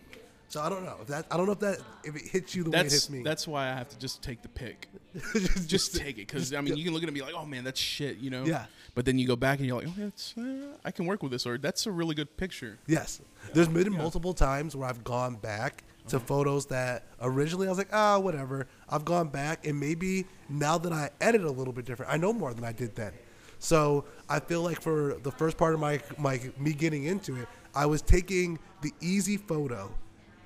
So 0.49 0.61
I 0.61 0.69
don't 0.69 0.85
know 0.85 0.95
if 1.01 1.07
that 1.07 1.25
I 1.29 1.35
don't 1.37 1.45
know 1.45 1.51
if 1.51 1.59
that 1.59 1.79
if 2.05 2.15
it 2.15 2.21
hits 2.21 2.55
you 2.55 2.63
the 2.63 2.69
way 2.71 2.77
it 2.79 2.85
Mm-hmm. 2.85 2.91
Hits 2.93 3.09
me. 3.09 3.21
that's 3.21 3.45
why 3.47 3.65
I 3.65 3.73
have 3.75 3.89
to 3.89 3.99
just 3.99 4.23
take 4.23 4.41
the 4.41 4.47
pic. 4.47 4.87
just, 5.33 5.69
Just 5.69 5.95
take 5.97 6.17
it, 6.17 6.25
because 6.27 6.53
I 6.53 6.61
mean, 6.61 6.77
you 6.77 6.85
can 6.85 6.93
look 6.93 7.03
at 7.03 7.07
it 7.07 7.09
and 7.09 7.15
be 7.15 7.21
like, 7.21 7.33
"Oh 7.35 7.45
man, 7.45 7.63
that's 7.65 7.79
shit," 7.79 8.17
you 8.19 8.29
know. 8.29 8.45
Yeah. 8.45 8.65
But 8.97 9.05
then 9.05 9.19
you 9.19 9.27
go 9.27 9.35
back 9.35 9.59
and 9.59 9.67
you're 9.67 9.77
like, 9.77 9.89
"Oh, 9.89 9.93
that's 9.95 10.33
uh, 10.35 10.75
I 10.83 10.89
can 10.89 11.05
work 11.05 11.21
with 11.21 11.31
this," 11.31 11.45
or 11.45 11.59
"That's 11.59 11.85
a 11.85 11.91
really 11.91 12.15
good 12.15 12.35
picture." 12.35 12.79
Yes. 12.87 13.21
There's 13.53 13.67
been 13.67 13.93
multiple 13.93 14.33
times 14.33 14.75
where 14.75 14.89
I've 14.89 15.03
gone 15.03 15.35
back 15.35 15.83
to 16.07 16.19
photos 16.19 16.65
that 16.67 17.03
originally 17.21 17.67
I 17.67 17.69
was 17.69 17.77
like, 17.77 17.93
ah, 17.93 18.17
whatever. 18.17 18.65
I've 18.89 19.05
gone 19.05 19.27
back 19.27 19.67
and 19.67 19.79
maybe 19.79 20.25
now 20.49 20.79
that 20.79 20.91
I 20.91 21.11
edit 21.21 21.43
a 21.43 21.51
little 21.51 21.73
bit 21.73 21.85
different, 21.85 22.11
I 22.11 22.17
know 22.17 22.33
more 22.33 22.55
than 22.55 22.63
I 22.63 22.71
did 22.71 22.95
then. 22.95 23.13
So 23.59 24.05
I 24.27 24.39
feel 24.39 24.63
like 24.63 24.81
for 24.81 25.19
the 25.21 25.31
first 25.31 25.57
part 25.57 25.75
of 25.75 25.79
my 25.79 26.01
my 26.17 26.41
me 26.57 26.73
getting 26.73 27.03
into 27.03 27.35
it, 27.35 27.47
I 27.75 27.85
was 27.85 28.01
taking 28.01 28.57
the 28.81 28.93
easy 28.99 29.37
photo, 29.37 29.93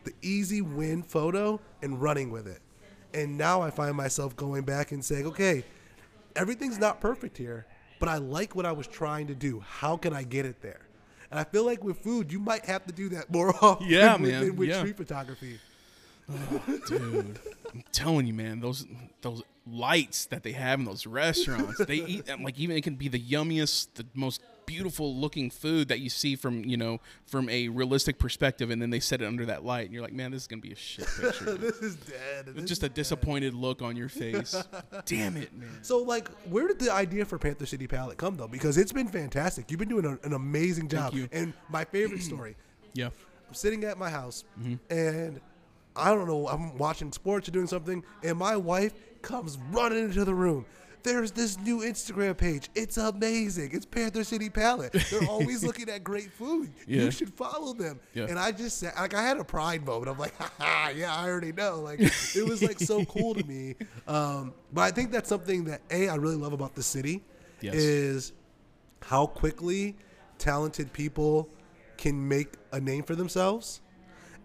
the 0.03 0.13
easy 0.21 0.61
win 0.61 1.03
photo, 1.03 1.61
and 1.81 2.01
running 2.01 2.31
with 2.31 2.47
it. 2.47 2.59
And 3.13 3.37
now 3.37 3.61
I 3.61 3.69
find 3.69 3.95
myself 3.95 4.35
going 4.35 4.63
back 4.63 4.91
and 4.91 5.05
saying, 5.05 5.25
okay, 5.27 5.63
everything's 6.35 6.79
not 6.79 6.99
perfect 6.99 7.37
here, 7.37 7.65
but 8.01 8.09
I 8.09 8.17
like 8.17 8.55
what 8.55 8.65
I 8.65 8.73
was 8.73 8.87
trying 8.87 9.27
to 9.27 9.35
do. 9.35 9.61
How 9.65 9.95
can 9.95 10.11
I 10.11 10.23
get 10.23 10.45
it 10.45 10.61
there? 10.61 10.81
And 11.29 11.39
I 11.39 11.45
feel 11.45 11.65
like 11.65 11.81
with 11.83 11.99
food, 11.99 12.29
you 12.33 12.39
might 12.39 12.65
have 12.65 12.85
to 12.87 12.91
do 12.91 13.07
that 13.09 13.31
more 13.31 13.55
often 13.63 13.87
Yeah, 13.87 14.13
with, 14.17 14.29
man, 14.31 14.45
than 14.47 14.55
with 14.57 14.67
yeah. 14.69 14.79
street 14.79 14.97
photography. 14.97 15.59
Oh, 16.29 16.61
dude, 16.87 17.39
I'm 17.73 17.83
telling 17.91 18.25
you, 18.27 18.33
man, 18.33 18.59
those 18.59 18.85
those 19.21 19.43
lights 19.67 20.25
that 20.25 20.43
they 20.43 20.51
have 20.53 20.79
in 20.79 20.85
those 20.85 21.05
restaurants, 21.05 21.83
they 21.85 21.95
eat 21.95 22.25
them 22.25 22.43
like 22.43 22.57
even 22.59 22.75
it 22.75 22.81
can 22.81 22.95
be 22.95 23.07
the 23.07 23.19
yummiest, 23.19 23.87
the 23.95 24.05
most 24.13 24.41
beautiful 24.71 25.15
looking 25.15 25.49
food 25.49 25.89
that 25.89 25.99
you 25.99 26.09
see 26.09 26.35
from 26.35 26.63
you 26.63 26.77
know 26.77 26.99
from 27.25 27.49
a 27.49 27.67
realistic 27.67 28.17
perspective, 28.19 28.69
and 28.69 28.81
then 28.81 28.89
they 28.89 28.99
set 28.99 29.21
it 29.21 29.25
under 29.25 29.45
that 29.45 29.65
light, 29.65 29.85
and 29.85 29.93
you're 29.93 30.01
like, 30.01 30.13
man, 30.13 30.31
this 30.31 30.43
is 30.43 30.47
gonna 30.47 30.61
be 30.61 30.71
a 30.71 30.75
shit 30.75 31.05
picture. 31.19 31.53
this 31.57 31.77
is 31.77 31.95
dead. 31.97 32.45
This 32.47 32.65
Just 32.65 32.83
a 32.83 32.89
disappointed 32.89 33.53
look 33.53 33.81
on 33.81 33.95
your 33.97 34.09
face. 34.09 34.55
Damn 35.05 35.35
it, 35.37 35.53
man. 35.53 35.69
So, 35.81 35.97
like, 35.99 36.29
where 36.49 36.67
did 36.67 36.79
the 36.79 36.91
idea 36.91 37.25
for 37.25 37.37
Panther 37.37 37.65
City 37.65 37.87
Palette 37.87 38.17
come, 38.17 38.37
though? 38.37 38.47
Because 38.47 38.77
it's 38.77 38.91
been 38.93 39.07
fantastic. 39.07 39.69
You've 39.69 39.79
been 39.79 39.89
doing 39.89 40.05
a, 40.05 40.17
an 40.25 40.33
amazing 40.33 40.87
job. 40.87 41.13
And 41.31 41.53
my 41.69 41.83
favorite 41.85 42.23
story 42.23 42.55
Yeah. 42.93 43.07
I'm 43.47 43.53
sitting 43.53 43.83
at 43.83 43.97
my 43.97 44.09
house, 44.09 44.45
Mm-hmm. 44.59 44.75
and 44.93 45.41
I 45.95 46.13
don't 46.15 46.27
know, 46.27 46.47
I'm 46.47 46.77
watching 46.77 47.11
sports 47.11 47.49
or 47.49 47.51
doing 47.51 47.67
something, 47.67 48.03
and 48.23 48.37
my 48.37 48.55
wife 48.55 48.93
comes 49.21 49.57
running 49.71 50.05
into 50.05 50.23
the 50.23 50.33
room. 50.33 50.65
There's 51.03 51.31
this 51.31 51.57
new 51.59 51.79
Instagram 51.79 52.37
page. 52.37 52.69
It's 52.75 52.97
amazing. 52.97 53.71
It's 53.73 53.85
Panther 53.85 54.23
City 54.23 54.49
Palette. 54.49 54.93
They're 55.09 55.27
always 55.27 55.63
looking 55.67 55.89
at 55.89 56.03
great 56.03 56.31
food. 56.31 56.71
Yeah. 56.87 57.03
You 57.03 57.11
should 57.11 57.33
follow 57.33 57.73
them. 57.73 57.99
Yeah. 58.13 58.25
And 58.29 58.37
I 58.37 58.51
just 58.51 58.77
said, 58.77 58.93
like, 58.97 59.13
I 59.13 59.21
had 59.23 59.37
a 59.37 59.43
pride 59.43 59.85
moment. 59.85 60.09
I'm 60.11 60.17
like, 60.19 60.33
ha 60.59 60.91
yeah, 60.95 61.15
I 61.15 61.27
already 61.29 61.51
know. 61.51 61.79
Like, 61.79 61.99
it 61.99 62.47
was 62.47 62.61
like 62.61 62.79
so 62.79 63.03
cool 63.05 63.33
to 63.33 63.43
me. 63.45 63.75
Um, 64.07 64.53
but 64.73 64.81
I 64.81 64.91
think 64.91 65.11
that's 65.11 65.29
something 65.29 65.65
that 65.65 65.81
a 65.89 66.07
I 66.09 66.15
really 66.15 66.35
love 66.35 66.53
about 66.53 66.75
the 66.75 66.83
city 66.83 67.23
Yes. 67.61 67.75
is 67.75 68.33
how 69.01 69.25
quickly 69.27 69.95
talented 70.37 70.91
people 70.93 71.47
can 71.97 72.27
make 72.27 72.53
a 72.71 72.79
name 72.79 73.03
for 73.03 73.15
themselves 73.15 73.81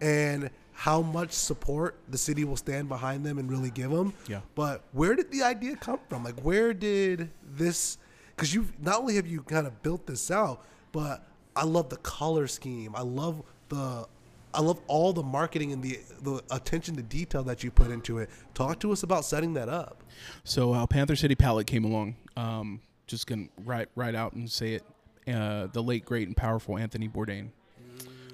and 0.01 0.49
how 0.77 1.01
much 1.01 1.31
support 1.31 1.97
the 2.07 2.19
city 2.19 2.43
will 2.43 2.55
stand 2.55 2.87
behind 2.87 3.25
them 3.25 3.39
and 3.39 3.49
really 3.49 3.71
give 3.71 3.89
them. 3.89 4.13
Yeah. 4.27 4.41
But 4.53 4.83
where 4.91 5.15
did 5.15 5.31
the 5.31 5.41
idea 5.41 5.75
come 5.75 5.99
from? 6.07 6.23
Like, 6.23 6.39
where 6.41 6.71
did 6.71 7.31
this? 7.55 7.97
Because 8.35 8.53
you 8.53 8.67
not 8.79 8.99
only 8.99 9.15
have 9.15 9.25
you 9.25 9.41
kind 9.41 9.65
of 9.65 9.81
built 9.81 10.05
this 10.05 10.29
out, 10.29 10.63
but 10.91 11.27
I 11.55 11.63
love 11.63 11.89
the 11.89 11.97
color 11.97 12.45
scheme. 12.45 12.93
I 12.95 13.01
love 13.01 13.41
the 13.69 14.05
I 14.53 14.61
love 14.61 14.79
all 14.85 15.13
the 15.13 15.23
marketing 15.23 15.71
and 15.71 15.81
the 15.81 15.99
the 16.21 16.43
attention 16.51 16.95
to 16.97 17.01
detail 17.01 17.41
that 17.45 17.63
you 17.63 17.71
put 17.71 17.89
into 17.89 18.19
it. 18.19 18.29
Talk 18.53 18.79
to 18.81 18.91
us 18.91 19.01
about 19.01 19.25
setting 19.25 19.55
that 19.55 19.69
up. 19.69 20.03
So 20.43 20.73
uh, 20.73 20.85
Panther 20.85 21.15
City 21.15 21.33
Palette 21.33 21.65
came 21.65 21.85
along. 21.85 22.17
Um, 22.35 22.81
just 23.07 23.25
gonna 23.25 23.47
write 23.65 23.89
right 23.95 24.13
out 24.13 24.33
and 24.33 24.49
say 24.49 24.73
it. 24.73 24.83
Uh, 25.27 25.67
the 25.73 25.81
late 25.81 26.05
great 26.05 26.27
and 26.27 26.37
powerful 26.37 26.77
Anthony 26.77 27.09
Bourdain. 27.09 27.49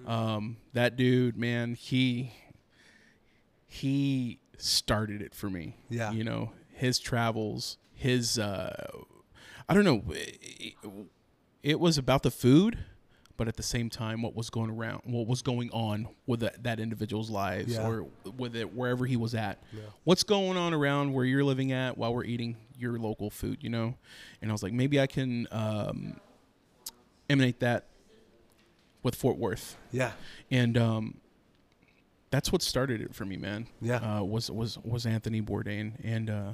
Um, 0.06 0.58
that 0.74 0.96
dude, 0.96 1.38
man, 1.38 1.74
he 1.76 2.32
he 3.68 4.40
started 4.58 5.22
it 5.22 5.34
for 5.34 5.50
me. 5.50 5.76
Yeah. 5.90 6.12
You 6.12 6.24
know, 6.24 6.52
his 6.74 7.00
travels, 7.00 7.78
his 7.94 8.38
uh 8.40 8.88
I 9.68 9.74
don't 9.74 9.86
know, 9.86 10.04
it, 10.10 10.74
it 11.64 11.80
was 11.80 11.98
about 11.98 12.24
the 12.24 12.32
food, 12.32 12.78
but 13.38 13.48
at 13.48 13.56
the 13.56 13.64
same 13.64 13.90
time 13.90 14.22
what 14.22 14.36
was 14.36 14.50
going 14.50 14.70
around 14.70 15.02
what 15.06 15.26
was 15.28 15.42
going 15.42 15.70
on 15.72 16.08
with 16.28 16.42
that, 16.42 16.64
that 16.64 16.80
individual's 16.80 17.30
lives 17.30 17.74
Yeah. 17.74 17.88
or 17.88 18.08
with 18.38 18.56
it 18.56 18.74
wherever 18.76 19.06
he 19.06 19.16
was 19.18 19.34
at. 19.34 19.64
What's 20.04 20.24
going 20.24 20.58
on 20.58 20.74
around 20.74 21.14
where 21.14 21.26
you're 21.26 21.44
living 21.44 21.72
at 21.72 21.98
while 21.98 22.14
we're 22.14 22.26
eating 22.26 22.58
your 22.78 23.00
local 23.00 23.30
food, 23.30 23.60
you 23.64 23.70
know? 23.70 23.96
And 24.42 24.52
I 24.52 24.54
was 24.54 24.62
like, 24.64 24.74
maybe 24.74 25.00
I 25.00 25.08
can 25.08 25.48
um 25.52 26.20
emanate 27.30 27.60
that 27.62 27.88
with 29.04 29.16
Fort 29.16 29.38
Worth 29.38 29.78
Yeah. 29.92 30.12
and 30.50 30.78
um, 30.78 31.18
that's 32.32 32.52
what 32.52 32.62
started 32.64 33.00
it 33.02 33.14
for 33.14 33.26
me, 33.26 33.38
man. 33.38 33.68
Yeah. 33.82 33.98
uh, 33.98 34.24
was 34.24 34.50
was 34.50 34.78
was 34.80 35.06
Anthony 35.06 35.42
Bourdain, 35.42 35.94
and 36.04 36.30
uh, 36.30 36.54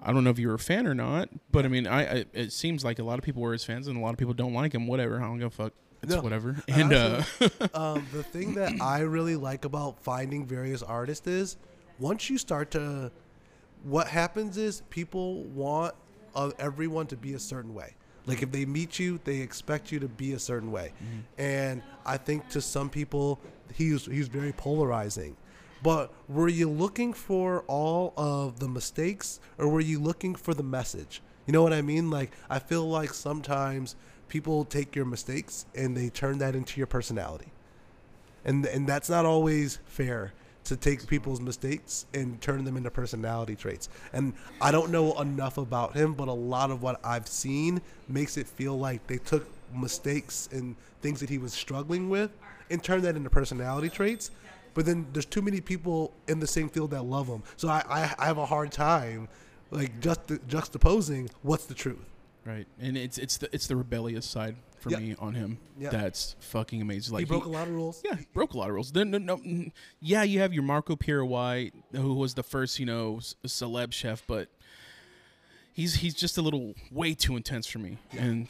I 0.00 0.12
don't 0.12 0.22
know 0.24 0.30
if 0.30 0.38
you're 0.38 0.54
a 0.54 0.58
fan 0.60 0.86
or 0.86 0.94
not, 0.94 1.28
but 1.50 1.64
I 1.64 1.68
mean, 1.68 1.86
I, 1.88 2.20
I 2.20 2.24
it 2.32 2.52
seems 2.52 2.84
like 2.84 2.98
a 3.00 3.02
lot 3.02 3.18
of 3.18 3.24
people 3.24 3.42
were 3.42 3.52
his 3.52 3.64
fans, 3.64 3.88
and 3.88 3.96
a 3.96 4.00
lot 4.00 4.10
of 4.10 4.16
people 4.18 4.34
don't 4.34 4.54
like 4.54 4.72
him. 4.74 4.86
Whatever, 4.86 5.16
I 5.18 5.22
don't 5.24 5.38
give 5.38 5.48
a 5.48 5.50
fuck. 5.50 5.72
It's 6.02 6.14
No. 6.14 6.20
whatever. 6.20 6.56
And 6.68 6.92
And 6.92 6.94
uh, 6.94 7.22
um, 7.74 8.06
the 8.12 8.22
thing 8.22 8.54
that 8.54 8.80
I 8.80 9.00
really 9.00 9.36
like 9.36 9.64
about 9.64 10.00
finding 10.02 10.44
various 10.46 10.82
artists 10.82 11.26
is 11.26 11.56
once 12.00 12.28
you 12.30 12.38
start 12.38 12.70
to, 12.72 13.10
what 13.84 14.08
happens 14.08 14.56
is 14.56 14.82
people 14.90 15.44
want 15.44 15.94
uh, 16.34 16.50
everyone 16.58 17.06
to 17.08 17.16
be 17.16 17.34
a 17.34 17.38
certain 17.38 17.72
way. 17.74 17.94
Like 18.26 18.42
if 18.42 18.52
they 18.52 18.64
meet 18.64 18.98
you, 18.98 19.20
they 19.24 19.38
expect 19.38 19.90
you 19.90 19.98
to 20.00 20.08
be 20.08 20.32
a 20.32 20.38
certain 20.38 20.70
way, 20.70 20.92
mm-hmm. 21.02 21.40
and 21.40 21.82
I 22.06 22.16
think 22.16 22.48
to 22.50 22.60
some 22.60 22.88
people 22.88 23.40
he's 23.74 24.06
he's 24.06 24.28
very 24.28 24.52
polarizing. 24.52 25.36
But 25.82 26.12
were 26.28 26.48
you 26.48 26.70
looking 26.70 27.12
for 27.12 27.64
all 27.66 28.14
of 28.16 28.60
the 28.60 28.68
mistakes, 28.68 29.40
or 29.58 29.68
were 29.68 29.80
you 29.80 29.98
looking 29.98 30.36
for 30.36 30.54
the 30.54 30.62
message? 30.62 31.20
You 31.46 31.52
know 31.52 31.62
what 31.62 31.72
I 31.72 31.82
mean? 31.82 32.10
Like 32.10 32.30
I 32.48 32.60
feel 32.60 32.88
like 32.88 33.12
sometimes 33.12 33.96
people 34.28 34.64
take 34.64 34.94
your 34.94 35.04
mistakes 35.04 35.66
and 35.74 35.96
they 35.96 36.08
turn 36.08 36.38
that 36.38 36.54
into 36.54 36.78
your 36.78 36.86
personality 36.86 37.52
and 38.44 38.64
and 38.66 38.86
that's 38.86 39.08
not 39.08 39.24
always 39.24 39.78
fair 39.84 40.32
to 40.64 40.76
take 40.76 41.06
people's 41.06 41.40
mistakes 41.40 42.06
and 42.14 42.40
turn 42.40 42.64
them 42.64 42.76
into 42.76 42.90
personality 42.90 43.56
traits. 43.56 43.88
And 44.12 44.32
I 44.60 44.70
don't 44.70 44.90
know 44.90 45.20
enough 45.20 45.58
about 45.58 45.94
him, 45.94 46.14
but 46.14 46.28
a 46.28 46.32
lot 46.32 46.70
of 46.70 46.82
what 46.82 47.00
I've 47.04 47.26
seen 47.26 47.80
makes 48.08 48.36
it 48.36 48.46
feel 48.46 48.78
like 48.78 49.06
they 49.06 49.18
took 49.18 49.46
mistakes 49.74 50.48
and 50.52 50.76
things 51.00 51.20
that 51.20 51.28
he 51.28 51.38
was 51.38 51.52
struggling 51.52 52.08
with 52.08 52.30
and 52.70 52.82
turned 52.82 53.02
that 53.04 53.16
into 53.16 53.30
personality 53.30 53.88
traits. 53.88 54.30
But 54.74 54.86
then 54.86 55.06
there's 55.12 55.26
too 55.26 55.42
many 55.42 55.60
people 55.60 56.12
in 56.28 56.40
the 56.40 56.46
same 56.46 56.68
field 56.68 56.92
that 56.92 57.02
love 57.02 57.26
him, 57.26 57.42
so 57.56 57.68
I, 57.68 57.82
I, 57.88 58.14
I 58.18 58.26
have 58.26 58.38
a 58.38 58.46
hard 58.46 58.72
time 58.72 59.28
like 59.70 60.00
just 60.00 60.26
juxtaposing 60.26 61.30
what's 61.42 61.66
the 61.66 61.74
truth. 61.74 62.04
right, 62.46 62.66
and 62.80 62.96
it's 62.96 63.18
it's 63.18 63.36
the 63.38 63.48
it's 63.52 63.66
the 63.66 63.76
rebellious 63.76 64.24
side 64.24 64.56
for 64.82 64.90
Yeah. 64.90 64.98
me 64.98 65.14
on 65.18 65.34
him. 65.34 65.58
Yeah. 65.78 65.90
That's 65.90 66.36
fucking 66.40 66.82
amazing. 66.82 67.14
Like 67.14 67.20
he 67.22 67.24
broke 67.26 67.44
a 67.46 67.48
lot 67.48 67.68
of 67.68 67.74
rules. 67.74 68.02
Yeah, 68.04 68.16
he 68.16 68.26
broke 68.34 68.52
a 68.54 68.58
lot 68.58 68.68
of 68.68 68.74
rules. 68.74 68.92
Then, 68.92 69.10
no, 69.10 69.18
no, 69.18 69.40
yeah, 70.00 70.22
you 70.24 70.40
have 70.40 70.52
your 70.52 70.62
Marco 70.64 70.96
Pierre 70.96 71.24
White, 71.24 71.72
who 71.92 72.14
was 72.14 72.34
the 72.34 72.42
first, 72.42 72.78
you 72.78 72.86
know, 72.86 73.20
celeb 73.46 73.92
chef, 73.92 74.22
but 74.26 74.48
he's 75.72 75.96
he's 75.96 76.14
just 76.14 76.38
a 76.38 76.42
little 76.42 76.74
way 76.90 77.14
too 77.14 77.36
intense 77.36 77.66
for 77.66 77.78
me. 77.78 77.98
And 78.18 78.48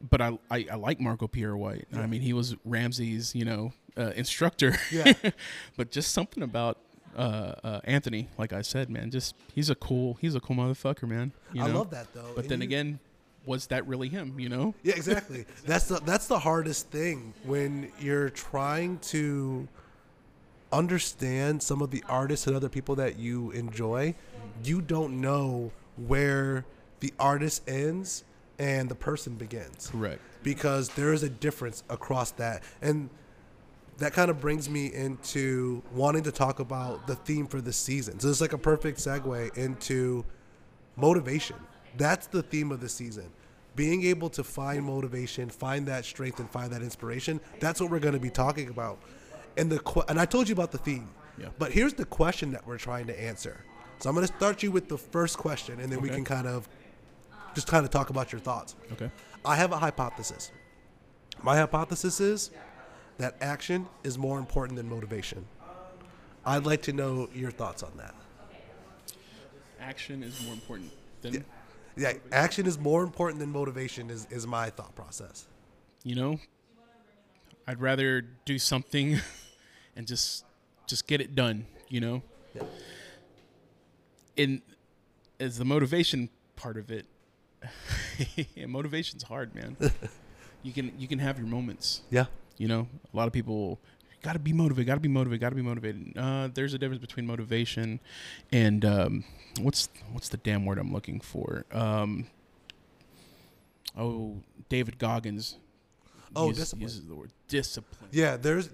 but 0.00 0.20
I, 0.20 0.38
I 0.50 0.66
I 0.72 0.74
like 0.76 1.00
Marco 1.00 1.28
Pierre 1.28 1.56
White. 1.56 1.86
I 1.94 2.06
mean, 2.06 2.20
he 2.22 2.32
was 2.32 2.56
Ramsay's, 2.64 3.34
you 3.34 3.44
know, 3.44 3.72
uh, 3.96 4.12
instructor. 4.16 4.76
Yeah. 4.90 5.12
but 5.76 5.90
just 5.90 6.12
something 6.12 6.42
about 6.42 6.78
uh, 7.16 7.54
uh, 7.62 7.80
Anthony, 7.84 8.28
like 8.38 8.52
I 8.52 8.62
said, 8.62 8.90
man, 8.90 9.10
just 9.10 9.34
he's 9.54 9.70
a 9.70 9.74
cool 9.74 10.14
he's 10.20 10.34
a 10.34 10.40
cool 10.40 10.56
motherfucker, 10.56 11.08
man. 11.08 11.32
You 11.52 11.62
I 11.62 11.68
know? 11.68 11.78
love 11.78 11.90
that 11.90 12.12
though. 12.12 12.32
But 12.34 12.44
And 12.44 12.50
then 12.50 12.60
you- 12.60 12.64
again, 12.64 12.98
was 13.46 13.66
that 13.68 13.86
really 13.86 14.08
him? 14.08 14.38
You 14.38 14.48
know? 14.48 14.74
Yeah, 14.82 14.94
exactly. 14.96 15.44
that's 15.66 15.86
the 15.86 16.00
that's 16.00 16.26
the 16.26 16.38
hardest 16.38 16.90
thing 16.90 17.34
when 17.44 17.92
you're 18.00 18.30
trying 18.30 18.98
to 18.98 19.68
understand 20.72 21.62
some 21.62 21.80
of 21.82 21.90
the 21.90 22.02
artists 22.08 22.46
and 22.46 22.56
other 22.56 22.68
people 22.68 22.96
that 22.96 23.18
you 23.18 23.50
enjoy. 23.52 24.14
You 24.62 24.80
don't 24.80 25.20
know 25.20 25.72
where 25.96 26.64
the 27.00 27.12
artist 27.18 27.68
ends 27.68 28.24
and 28.58 28.88
the 28.88 28.94
person 28.94 29.34
begins 29.34 29.88
Correct. 29.90 30.20
because 30.42 30.88
there 30.90 31.12
is 31.12 31.22
a 31.22 31.28
difference 31.28 31.82
across 31.90 32.30
that 32.32 32.62
and 32.82 33.10
that 33.98 34.12
kind 34.12 34.30
of 34.30 34.40
brings 34.40 34.68
me 34.68 34.92
into 34.92 35.82
wanting 35.92 36.22
to 36.24 36.32
talk 36.32 36.60
about 36.60 37.06
the 37.06 37.14
theme 37.14 37.46
for 37.46 37.60
this 37.60 37.76
season 37.76 38.18
so 38.18 38.28
it's 38.28 38.40
like 38.40 38.52
a 38.52 38.58
perfect 38.58 38.98
segue 38.98 39.56
into 39.56 40.24
motivation 40.96 41.56
that's 41.96 42.26
the 42.28 42.42
theme 42.42 42.72
of 42.72 42.80
the 42.80 42.88
season 42.88 43.30
being 43.76 44.04
able 44.04 44.28
to 44.30 44.44
find 44.44 44.84
motivation 44.84 45.48
find 45.50 45.86
that 45.86 46.04
strength 46.04 46.38
and 46.40 46.48
find 46.50 46.70
that 46.72 46.82
inspiration 46.82 47.40
that's 47.60 47.80
what 47.80 47.90
we're 47.90 47.98
going 47.98 48.14
to 48.14 48.20
be 48.20 48.30
talking 48.30 48.68
about 48.68 48.98
and 49.56 49.70
the 49.70 49.78
que- 49.80 50.02
and 50.08 50.18
i 50.20 50.24
told 50.24 50.48
you 50.48 50.52
about 50.52 50.70
the 50.72 50.78
theme 50.78 51.08
Yeah. 51.38 51.48
but 51.58 51.72
here's 51.72 51.94
the 51.94 52.04
question 52.04 52.52
that 52.52 52.66
we're 52.66 52.78
trying 52.78 53.06
to 53.06 53.20
answer 53.20 53.64
so 53.98 54.08
i'm 54.08 54.14
going 54.14 54.26
to 54.26 54.32
start 54.34 54.62
you 54.62 54.70
with 54.70 54.88
the 54.88 54.98
first 54.98 55.38
question 55.38 55.80
and 55.80 55.90
then 55.92 56.00
we 56.00 56.08
can 56.08 56.24
kind 56.24 56.46
of 56.46 56.68
just 57.54 57.66
kind 57.68 57.84
of 57.84 57.90
talk 57.90 58.10
about 58.10 58.32
your 58.32 58.40
thoughts 58.40 58.74
Okay. 58.92 59.10
I 59.46 59.56
have 59.56 59.72
a 59.72 59.76
hypothesis. 59.76 60.50
My 61.42 61.56
hypothesis 61.58 62.18
is 62.18 62.50
that 63.18 63.36
action 63.42 63.86
is 64.02 64.16
more 64.16 64.38
important 64.38 64.76
than 64.78 64.88
motivation. 64.88 65.44
I'd 66.46 66.64
like 66.64 66.80
to 66.82 66.94
know 66.94 67.28
your 67.34 67.50
thoughts 67.50 67.82
on 67.82 67.92
that. 67.98 68.14
Action 69.80 70.22
is 70.22 70.42
more 70.44 70.54
important 70.54 70.90
than 71.20 71.34
Yeah, 71.34 71.40
action 72.32 72.66
is 72.66 72.78
more 72.78 73.02
important 73.02 73.38
than 73.40 73.50
motivation 73.50 74.10
is, 74.10 74.26
is 74.30 74.46
my 74.46 74.70
thought 74.70 74.94
process. 74.94 75.46
you 76.02 76.14
know 76.14 76.38
i'd 77.68 77.80
rather 77.80 78.22
do 78.44 78.58
something 78.58 79.18
and 79.96 80.06
just 80.06 80.44
just 80.86 81.06
get 81.06 81.20
it 81.20 81.34
done 81.34 81.66
you 81.88 82.00
know 82.00 82.22
Yeah. 82.54 82.62
and 84.36 84.60
as 85.40 85.58
the 85.58 85.64
motivation 85.64 86.28
part 86.56 86.76
of 86.76 86.90
it 86.90 87.06
yeah, 88.54 88.66
motivation's 88.66 89.22
hard 89.22 89.54
man 89.54 89.76
you 90.62 90.72
can 90.72 90.92
you 90.98 91.08
can 91.08 91.18
have 91.18 91.38
your 91.38 91.46
moments 91.46 92.02
Yeah. 92.10 92.26
you 92.58 92.68
know 92.68 92.86
a 93.12 93.16
lot 93.16 93.26
of 93.26 93.32
people 93.32 93.78
got 94.24 94.32
to 94.32 94.38
be 94.40 94.52
motivated 94.52 94.86
got 94.88 94.94
to 94.94 95.00
be 95.00 95.08
motivated 95.08 95.40
got 95.40 95.50
to 95.50 95.54
be 95.54 95.62
motivated 95.62 96.12
uh, 96.18 96.48
there's 96.54 96.74
a 96.74 96.78
difference 96.78 97.00
between 97.00 97.26
motivation 97.26 98.00
and 98.52 98.84
um, 98.84 99.22
what's 99.60 99.88
what's 100.12 100.28
the 100.30 100.38
damn 100.38 100.64
word 100.64 100.78
i'm 100.78 100.92
looking 100.92 101.20
for 101.20 101.64
um, 101.72 102.26
oh 103.96 104.36
david 104.68 104.98
goggins 104.98 105.56
Oh, 106.36 106.48
uses, 106.48 106.64
discipline. 106.64 106.82
uses 106.82 107.06
the 107.06 107.14
word 107.14 107.30
discipline 107.46 108.08
Yeah, 108.10 108.36
there's 108.36 108.68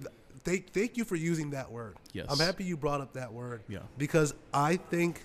thank 0.44 0.72
thank 0.72 0.96
you 0.96 1.04
for 1.04 1.16
using 1.16 1.50
that 1.50 1.70
word. 1.70 1.96
Yes. 2.14 2.24
I'm 2.30 2.38
happy 2.38 2.64
you 2.64 2.74
brought 2.78 3.02
up 3.02 3.12
that 3.12 3.30
word. 3.34 3.60
Yeah. 3.68 3.80
Because 3.98 4.32
I 4.54 4.76
think 4.76 5.22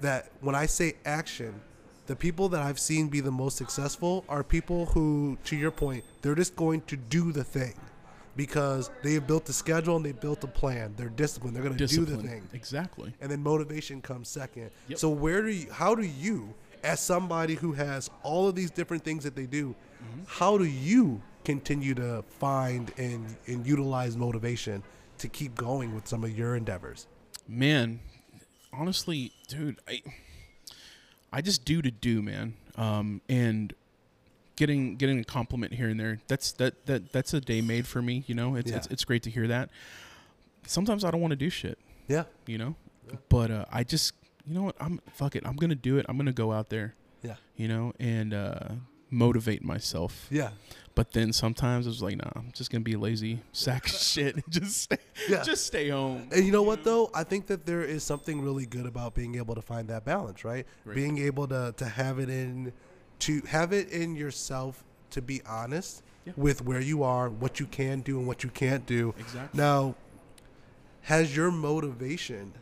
that 0.00 0.30
when 0.40 0.54
I 0.54 0.66
say 0.66 0.94
action, 1.04 1.60
the 2.06 2.14
people 2.14 2.48
that 2.50 2.62
I've 2.62 2.78
seen 2.78 3.08
be 3.08 3.18
the 3.18 3.32
most 3.32 3.56
successful 3.56 4.24
are 4.28 4.44
people 4.44 4.86
who, 4.86 5.36
to 5.46 5.56
your 5.56 5.72
point, 5.72 6.04
they're 6.22 6.36
just 6.36 6.54
going 6.54 6.82
to 6.82 6.96
do 6.96 7.32
the 7.32 7.42
thing 7.42 7.74
because 8.36 8.90
they 9.02 9.14
have 9.14 9.26
built 9.26 9.48
a 9.48 9.52
schedule 9.52 9.96
and 9.96 10.04
they 10.04 10.12
built 10.12 10.42
a 10.44 10.48
plan. 10.48 10.94
They're 10.96 11.08
disciplined. 11.08 11.54
They're 11.56 11.62
going 11.62 11.76
to 11.76 11.86
do 11.86 12.04
the 12.04 12.16
thing. 12.16 12.48
exactly 12.52 13.12
And 13.20 13.30
then 13.30 13.42
motivation 13.42 14.00
comes 14.02 14.28
second. 14.28 14.70
Yep. 14.88 14.98
So 14.98 15.08
where 15.08 15.42
do 15.42 15.50
you, 15.50 15.70
how 15.72 15.94
do 15.94 16.02
you, 16.02 16.52
as 16.82 17.00
somebody 17.00 17.54
who 17.54 17.72
has 17.72 18.10
all 18.22 18.48
of 18.48 18.54
these 18.54 18.70
different 18.70 19.04
things 19.04 19.24
that 19.24 19.34
they 19.36 19.46
do, 19.46 19.74
how 20.26 20.58
do 20.58 20.64
you 20.64 21.20
continue 21.44 21.94
to 21.94 22.22
find 22.38 22.92
and, 22.98 23.36
and 23.46 23.66
utilize 23.66 24.16
motivation 24.16 24.82
to 25.18 25.28
keep 25.28 25.54
going 25.54 25.94
with 25.94 26.06
some 26.06 26.24
of 26.24 26.36
your 26.36 26.56
endeavors? 26.56 27.06
man 27.46 28.00
honestly 28.72 29.30
dude 29.48 29.76
i 29.86 30.00
i 31.30 31.42
just 31.42 31.62
do 31.66 31.82
to 31.82 31.90
do 31.90 32.22
man 32.22 32.54
um 32.76 33.20
and 33.28 33.74
getting 34.56 34.96
getting 34.96 35.18
a 35.18 35.24
compliment 35.24 35.72
here 35.74 35.88
and 35.88 35.98
there 35.98 36.20
that's 36.28 36.52
that 36.52 36.86
that 36.86 37.12
that's 37.12 37.34
a 37.34 37.40
day 37.40 37.60
made 37.60 37.86
for 37.86 38.00
me 38.02 38.24
you 38.26 38.34
know 38.34 38.54
it's 38.54 38.70
Yeah. 38.70 38.76
it's, 38.78 38.86
it's 38.88 39.04
great 39.04 39.22
to 39.24 39.30
hear 39.30 39.46
that 39.48 39.68
sometimes 40.66 41.04
i 41.04 41.10
don't 41.10 41.20
want 41.20 41.32
to 41.32 41.36
do 41.36 41.50
shit 41.50 41.78
Yeah. 42.08 42.24
you 42.46 42.58
know 42.58 42.76
but 43.28 43.50
uh 43.50 43.64
i 43.72 43.84
just 43.84 44.12
you 44.46 44.54
know 44.54 44.62
what 44.62 44.76
i'm 44.80 45.00
fuck 45.12 45.36
it 45.36 45.42
i'm 45.46 45.56
gonna 45.56 45.74
do 45.74 45.98
it 45.98 46.06
i'm 46.08 46.16
gonna 46.16 46.32
go 46.32 46.52
out 46.52 46.68
there 46.70 46.94
Yeah. 47.22 47.36
you 47.56 47.68
know 47.68 47.92
and 47.98 48.32
uh 48.34 48.68
motivate 49.10 49.62
myself. 49.62 50.26
Yeah. 50.28 50.50
But 50.96 51.12
then 51.12 51.32
sometimes 51.32 51.86
I 51.86 51.90
was 51.90 52.02
like, 52.02 52.16
nah, 52.16 52.30
I'm 52.34 52.50
just 52.52 52.72
gonna 52.72 52.82
be 52.82 52.94
a 52.94 52.98
lazy 52.98 53.38
sack 53.52 53.86
of 53.86 53.92
shit 53.92 54.34
and 54.34 54.42
just 54.50 54.92
Yeah. 55.28 55.40
just 55.44 55.66
stay 55.66 55.88
home. 55.90 56.26
And 56.32 56.44
you 56.44 56.50
know 56.50 56.62
what 56.64 56.82
though? 56.82 57.10
I 57.14 57.22
think 57.22 57.46
that 57.46 57.64
there 57.64 57.84
is 57.84 58.02
something 58.02 58.40
really 58.42 58.66
good 58.66 58.86
about 58.86 59.14
being 59.14 59.36
able 59.36 59.54
to 59.54 59.62
find 59.62 59.86
that 59.86 60.04
balance, 60.04 60.44
right? 60.44 60.66
Right. 60.84 60.96
Being 60.96 61.18
able 61.18 61.46
to 61.48 61.72
to 61.76 61.84
have 61.86 62.18
it 62.18 62.28
in 62.28 62.72
to 63.20 63.40
have 63.42 63.72
it 63.72 63.88
in 63.90 64.14
yourself 64.16 64.82
to 65.10 65.22
be 65.22 65.40
honest 65.46 66.02
Yeah. 66.24 66.32
with 66.36 66.62
where 66.64 66.80
you 66.80 67.02
are, 67.02 67.28
what 67.28 67.60
you 67.60 67.66
can 67.66 68.00
do 68.00 68.18
and 68.18 68.26
what 68.26 68.42
you 68.42 68.50
can't 68.50 68.84
do. 68.86 69.14
Exactly. 69.18 69.58
Now, 69.60 69.94
has 71.02 71.36
your 71.36 71.50
motivation 71.50 72.52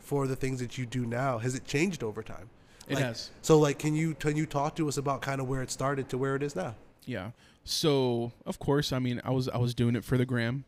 for 0.00 0.26
the 0.26 0.36
things 0.36 0.60
that 0.60 0.76
you 0.76 0.84
do 0.86 1.06
now 1.06 1.38
has 1.38 1.54
it 1.54 1.64
changed 1.64 2.02
over 2.02 2.22
time? 2.22 2.50
It 2.88 2.96
Like- 2.96 3.04
has. 3.04 3.30
So 3.42 3.58
like 3.58 3.78
can 3.78 3.94
you 3.94 4.14
can 4.14 4.36
you 4.36 4.44
talk 4.46 4.74
to 4.76 4.88
us 4.88 4.96
about 4.96 5.22
kind 5.22 5.40
of 5.40 5.48
where 5.48 5.62
it 5.62 5.70
started 5.70 6.08
to 6.10 6.18
where 6.18 6.34
it 6.36 6.42
is 6.42 6.54
now? 6.56 6.74
Yeah. 7.06 7.30
So 7.64 8.32
of 8.44 8.58
course, 8.58 8.92
I 8.92 8.98
mean, 8.98 9.20
I 9.24 9.30
was 9.30 9.48
I 9.48 9.58
was 9.58 9.74
doing 9.74 9.94
it 9.96 10.04
for 10.04 10.18
the 10.18 10.26
gram. 10.26 10.64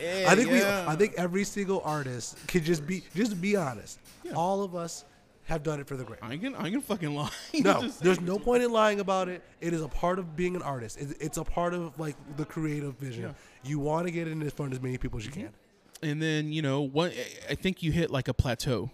Yeah, 0.00 0.26
I 0.28 0.34
think 0.34 0.50
we 0.50 0.60
I 0.64 0.96
think 0.96 1.14
every 1.16 1.44
single 1.44 1.80
artist 1.84 2.36
could 2.48 2.64
just 2.64 2.84
be 2.86 3.04
just 3.14 3.40
be 3.40 3.54
honest. 3.54 4.00
Yeah. 4.24 4.32
All 4.32 4.62
of 4.64 4.74
us 4.74 5.04
have 5.44 5.62
done 5.62 5.78
it 5.80 5.86
for 5.86 5.96
the 5.96 6.04
gram. 6.04 6.18
I 6.22 6.36
can 6.36 6.54
I 6.54 6.70
gonna 6.70 6.80
fucking 6.80 7.14
lie. 7.14 7.30
No, 7.60 7.88
there's 8.00 8.20
no 8.20 8.38
point 8.38 8.62
in 8.62 8.72
lying 8.72 9.00
about 9.00 9.28
it. 9.28 9.42
It 9.60 9.72
is 9.72 9.82
a 9.82 9.88
part 9.88 10.18
of 10.18 10.36
being 10.36 10.56
an 10.56 10.62
artist. 10.62 10.98
It's, 10.98 11.12
it's 11.20 11.36
a 11.36 11.44
part 11.44 11.74
of 11.74 11.98
like 11.98 12.16
the 12.36 12.44
creative 12.44 12.96
vision. 12.98 13.24
Yeah. 13.24 13.32
You 13.70 13.78
want 13.78 14.06
to 14.06 14.12
get 14.12 14.26
it 14.26 14.32
in 14.32 14.50
front 14.50 14.72
of 14.72 14.78
as 14.78 14.82
many 14.82 14.98
people 14.98 15.18
as 15.18 15.26
you 15.26 15.32
can. 15.32 15.42
Mm-hmm. 15.44 16.06
and 16.06 16.22
then 16.22 16.52
you 16.52 16.62
know 16.62 16.80
what? 16.80 17.12
I 17.48 17.54
think 17.54 17.82
you 17.82 17.92
hit 17.92 18.10
like 18.10 18.28
a 18.28 18.34
plateau 18.34 18.90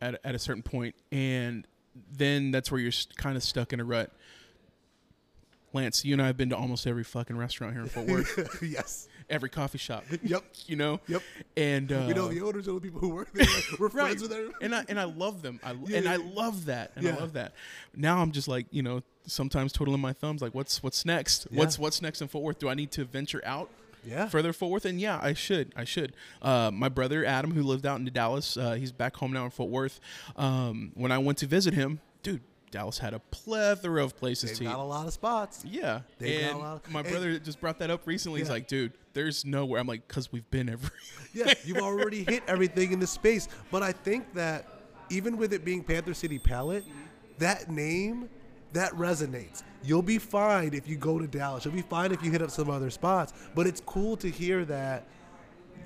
at 0.00 0.18
at 0.24 0.34
a 0.34 0.38
certain 0.38 0.62
point, 0.62 0.94
and 1.12 1.66
then 2.10 2.50
that's 2.50 2.70
where 2.70 2.80
you're 2.80 2.92
kind 3.16 3.36
of 3.36 3.42
stuck 3.42 3.72
in 3.72 3.80
a 3.80 3.84
rut. 3.84 4.12
Lance, 5.72 6.04
you 6.04 6.14
and 6.14 6.22
I 6.22 6.26
have 6.26 6.36
been 6.38 6.48
to 6.50 6.56
almost 6.56 6.86
every 6.86 7.04
fucking 7.04 7.36
restaurant 7.36 7.74
here 7.74 7.82
in 7.82 7.88
Fort 7.88 8.06
Worth, 8.08 8.62
yes. 8.62 9.08
Every 9.30 9.48
coffee 9.48 9.78
shop. 9.78 10.04
Yep. 10.22 10.44
You 10.66 10.76
know. 10.76 11.00
Yep. 11.08 11.22
And 11.56 11.92
uh, 11.92 12.04
we 12.08 12.14
know 12.14 12.28
the 12.28 12.40
owners, 12.40 12.66
know 12.66 12.74
the 12.74 12.80
people 12.80 13.00
who 13.00 13.10
work 13.10 13.32
there. 13.32 13.46
Like, 13.46 13.64
we're 13.78 13.88
right. 13.88 14.06
friends 14.06 14.22
with 14.22 14.32
everybody. 14.32 14.64
and 14.64 14.74
I 14.74 14.84
and 14.88 14.98
I 15.00 15.04
love 15.04 15.42
them. 15.42 15.60
I 15.62 15.72
Yeah, 15.72 15.96
and 15.98 16.04
yeah, 16.04 16.12
I 16.12 16.16
love 16.16 16.66
that. 16.66 16.92
And 16.96 17.04
Yeah. 17.04 17.16
I 17.16 17.20
love 17.20 17.32
that. 17.34 17.52
Now 17.94 18.18
I'm 18.18 18.32
just 18.32 18.48
like 18.48 18.66
you 18.70 18.82
know 18.82 19.02
sometimes 19.26 19.72
twiddling 19.72 20.00
my 20.00 20.12
thumbs 20.12 20.40
like 20.42 20.54
what's 20.54 20.82
what's 20.82 21.04
next? 21.04 21.46
What's 21.50 21.78
what's 21.78 22.00
next 22.02 22.22
in 22.22 22.28
Fort 22.28 22.44
Worth? 22.44 22.58
Do 22.58 22.68
I 22.68 22.74
need 22.74 22.90
to 22.92 23.04
venture 23.04 23.42
out? 23.44 23.70
Yeah. 24.04 24.28
further 24.28 24.52
Fort 24.52 24.70
Worth, 24.70 24.84
and 24.84 25.00
yeah, 25.00 25.18
I 25.20 25.32
should. 25.32 25.72
I 25.74 25.82
should. 25.82 26.12
Uh, 26.40 26.70
my 26.72 26.88
brother 26.88 27.24
Adam, 27.24 27.50
who 27.50 27.62
lived 27.64 27.84
out 27.84 27.98
in 27.98 28.04
Dallas, 28.04 28.56
uh, 28.56 28.74
he's 28.74 28.92
back 28.92 29.16
home 29.16 29.32
now 29.32 29.44
in 29.44 29.50
Fort 29.50 29.68
Worth. 29.68 29.98
Um, 30.36 30.92
when 30.94 31.10
I 31.10 31.18
went 31.18 31.38
to 31.38 31.46
visit 31.48 31.74
him, 31.74 31.98
dude, 32.22 32.40
Dallas 32.70 32.98
had 32.98 33.14
a 33.14 33.18
plethora 33.18 34.02
of 34.02 34.16
places 34.16 34.50
They've 34.50 34.58
to 34.58 34.64
got 34.64 34.70
eat. 34.78 34.80
a 34.80 34.84
lot 34.84 35.06
of 35.06 35.12
spots. 35.12 35.64
yeah, 35.64 36.00
They've 36.18 36.42
got 36.50 36.54
a 36.54 36.58
lot 36.58 36.84
of- 36.86 36.92
my 36.92 37.00
and- 37.00 37.08
brother 37.08 37.38
just 37.38 37.60
brought 37.60 37.78
that 37.78 37.90
up 37.90 38.06
recently. 38.06 38.40
He's 38.40 38.48
Yeah. 38.48 38.54
like, 38.54 38.68
dude, 38.68 38.92
there's 39.12 39.44
nowhere. 39.44 39.80
I'm 39.80 39.86
like, 39.86 40.06
cause 40.08 40.30
we've 40.32 40.48
been 40.50 40.68
every. 40.68 40.90
Yeah, 41.32 41.52
you've 41.64 41.78
already 41.78 42.24
hit 42.24 42.42
everything 42.48 42.92
in 42.92 42.98
the 42.98 43.06
space. 43.06 43.48
But 43.70 43.82
I 43.82 43.92
think 43.92 44.32
that 44.34 44.66
even 45.10 45.36
with 45.36 45.52
it 45.52 45.64
being 45.64 45.82
Panther 45.84 46.14
City 46.14 46.38
Palette, 46.38 46.84
that 47.38 47.70
name 47.70 48.28
that 48.72 48.92
resonates. 48.92 49.62
You'll 49.84 50.02
be 50.02 50.18
fine 50.18 50.74
if 50.74 50.88
you 50.88 50.96
go 50.96 51.18
to 51.18 51.26
Dallas. 51.26 51.64
You'll 51.64 51.74
be 51.74 51.82
fine 51.82 52.10
if 52.12 52.22
you 52.22 52.30
hit 52.30 52.42
up 52.42 52.50
some 52.50 52.68
other 52.68 52.90
spots. 52.90 53.32
But 53.54 53.66
it's 53.66 53.80
cool 53.86 54.16
to 54.18 54.28
hear 54.30 54.64
that 54.64 55.06